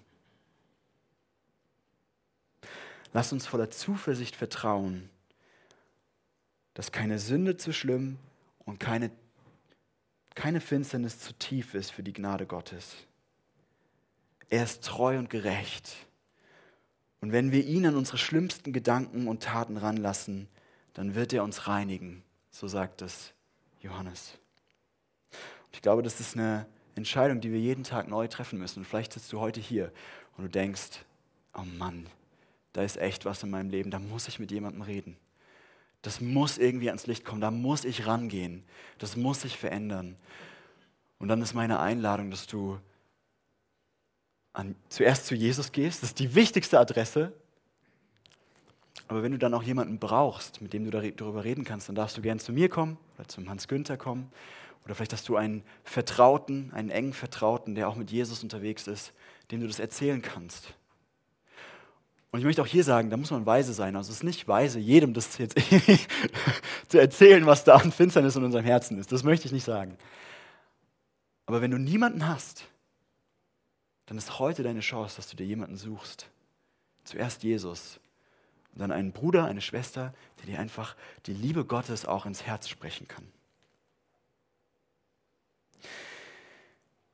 Lass 3.13 3.33
uns 3.33 3.47
voller 3.47 3.71
Zuversicht 3.71 4.35
vertrauen, 4.35 5.09
dass 6.75 6.91
keine 6.91 7.17
Sünde 7.17 7.57
zu 7.57 7.73
schlimm 7.73 8.19
und 8.59 8.79
keine 8.79 9.11
keine 10.35 10.61
Finsternis 10.61 11.19
zu 11.19 11.33
tief 11.33 11.73
ist 11.73 11.91
für 11.91 12.03
die 12.03 12.13
Gnade 12.13 12.45
Gottes. 12.45 12.95
Er 14.49 14.63
ist 14.63 14.83
treu 14.83 15.17
und 15.17 15.29
gerecht. 15.29 15.95
Und 17.21 17.31
wenn 17.31 17.51
wir 17.51 17.63
ihn 17.63 17.85
an 17.85 17.95
unsere 17.95 18.17
schlimmsten 18.17 18.73
Gedanken 18.73 19.27
und 19.27 19.43
Taten 19.43 19.77
ranlassen, 19.77 20.47
dann 20.93 21.15
wird 21.15 21.33
er 21.33 21.43
uns 21.43 21.67
reinigen. 21.67 22.23
So 22.49 22.67
sagt 22.67 23.01
es 23.01 23.33
Johannes. 23.81 24.37
Und 25.31 25.75
ich 25.75 25.81
glaube, 25.81 26.03
das 26.03 26.19
ist 26.19 26.35
eine 26.35 26.65
Entscheidung, 26.95 27.39
die 27.39 27.51
wir 27.51 27.59
jeden 27.59 27.83
Tag 27.83 28.07
neu 28.07 28.27
treffen 28.27 28.59
müssen. 28.59 28.79
Und 28.79 28.85
vielleicht 28.85 29.13
sitzt 29.13 29.31
du 29.31 29.39
heute 29.39 29.59
hier 29.59 29.91
und 30.35 30.43
du 30.43 30.49
denkst, 30.49 31.05
oh 31.53 31.63
Mann, 31.77 32.07
da 32.73 32.81
ist 32.81 32.97
echt 32.97 33.25
was 33.25 33.43
in 33.43 33.51
meinem 33.51 33.69
Leben, 33.69 33.91
da 33.91 33.99
muss 33.99 34.27
ich 34.27 34.39
mit 34.39 34.51
jemandem 34.51 34.81
reden. 34.81 35.15
Das 36.01 36.19
muss 36.19 36.57
irgendwie 36.57 36.87
ans 36.87 37.05
Licht 37.05 37.23
kommen, 37.23 37.41
da 37.41 37.51
muss 37.51 37.85
ich 37.85 38.07
rangehen, 38.07 38.63
das 38.97 39.15
muss 39.15 39.41
sich 39.41 39.57
verändern. 39.57 40.15
Und 41.19 41.27
dann 41.27 41.41
ist 41.41 41.53
meine 41.53 41.79
Einladung, 41.79 42.31
dass 42.31 42.47
du 42.47 42.79
an, 44.53 44.75
zuerst 44.89 45.27
zu 45.27 45.35
Jesus 45.35 45.71
gehst, 45.71 46.03
das 46.03 46.09
ist 46.09 46.19
die 46.19 46.35
wichtigste 46.35 46.79
Adresse. 46.79 47.33
Aber 49.07 49.23
wenn 49.23 49.31
du 49.31 49.37
dann 49.37 49.53
auch 49.53 49.63
jemanden 49.63 49.99
brauchst, 49.99 50.61
mit 50.61 50.73
dem 50.73 50.89
du 50.89 50.91
darüber 50.91 51.43
reden 51.43 51.63
kannst, 51.63 51.87
dann 51.89 51.95
darfst 51.95 52.17
du 52.17 52.21
gern 52.21 52.39
zu 52.39 52.51
mir 52.53 52.69
kommen 52.69 52.97
oder 53.17 53.27
zum 53.27 53.49
Hans 53.49 53.67
Günther 53.67 53.97
kommen. 53.97 54.31
Oder 54.85 54.95
vielleicht 54.95 55.13
hast 55.13 55.29
du 55.29 55.35
einen 55.35 55.63
Vertrauten, 55.83 56.71
einen 56.73 56.89
engen 56.89 57.13
Vertrauten, 57.13 57.75
der 57.75 57.87
auch 57.87 57.95
mit 57.95 58.11
Jesus 58.11 58.41
unterwegs 58.41 58.87
ist, 58.87 59.13
dem 59.51 59.61
du 59.61 59.67
das 59.67 59.79
erzählen 59.79 60.21
kannst. 60.21 60.73
Und 62.31 62.39
ich 62.39 62.45
möchte 62.45 62.61
auch 62.61 62.67
hier 62.67 62.83
sagen, 62.83 63.09
da 63.09 63.17
muss 63.17 63.31
man 63.31 63.45
weise 63.45 63.73
sein. 63.73 63.95
Also 63.95 64.09
es 64.09 64.17
ist 64.17 64.23
nicht 64.23 64.47
weise, 64.47 64.79
jedem 64.79 65.13
das 65.13 65.37
jetzt 65.37 65.57
zu 66.87 66.97
erzählen, 66.97 67.45
was 67.45 67.65
da 67.65 67.75
an 67.75 67.91
Finsternis 67.91 68.37
in 68.37 68.45
unserem 68.45 68.63
Herzen 68.63 68.97
ist. 68.97 69.11
Das 69.11 69.23
möchte 69.23 69.47
ich 69.47 69.51
nicht 69.51 69.65
sagen. 69.65 69.97
Aber 71.45 71.61
wenn 71.61 71.71
du 71.71 71.77
niemanden 71.77 72.25
hast, 72.27 72.65
dann 74.11 74.17
ist 74.17 74.39
heute 74.39 74.61
deine 74.61 74.81
Chance, 74.81 75.15
dass 75.15 75.29
du 75.29 75.37
dir 75.37 75.45
jemanden 75.45 75.77
suchst. 75.77 76.29
Zuerst 77.05 77.43
Jesus 77.43 77.97
und 78.73 78.81
dann 78.81 78.91
einen 78.91 79.13
Bruder, 79.13 79.45
eine 79.45 79.61
Schwester, 79.61 80.13
der 80.37 80.47
dir 80.47 80.59
einfach 80.59 80.97
die 81.27 81.33
Liebe 81.33 81.63
Gottes 81.63 82.05
auch 82.05 82.25
ins 82.25 82.43
Herz 82.43 82.67
sprechen 82.67 83.07
kann. 83.07 83.25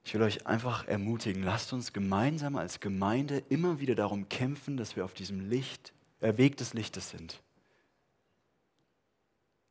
Ich 0.03 0.15
will 0.15 0.23
euch 0.23 0.47
einfach 0.47 0.87
ermutigen, 0.87 1.43
lasst 1.43 1.71
uns 1.71 1.93
gemeinsam 1.93 2.55
als 2.55 2.79
Gemeinde 2.79 3.43
immer 3.47 3.79
wieder 3.79 3.93
darum 3.93 4.27
kämpfen, 4.27 4.75
dass 4.75 4.95
wir 4.95 5.05
auf 5.05 5.13
diesem 5.13 5.51
Licht, 5.51 5.93
äh, 6.19 6.35
Weg 6.37 6.57
des 6.57 6.73
Lichtes 6.73 7.11
sind. 7.11 7.43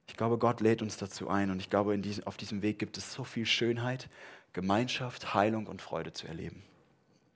Ich 0.06 0.16
glaube, 0.16 0.38
Gott 0.38 0.60
lädt 0.60 0.80
uns 0.80 0.96
dazu 0.96 1.28
ein 1.28 1.50
und 1.50 1.58
ich 1.58 1.70
glaube, 1.70 1.98
diesem, 1.98 2.24
auf 2.24 2.36
diesem 2.36 2.62
Weg 2.62 2.78
gibt 2.78 2.96
es 2.96 3.12
so 3.12 3.24
viel 3.24 3.46
Schönheit, 3.46 4.08
Gemeinschaft, 4.52 5.34
Heilung 5.34 5.66
und 5.66 5.82
Freude 5.82 6.12
zu 6.12 6.28
erleben. 6.28 6.62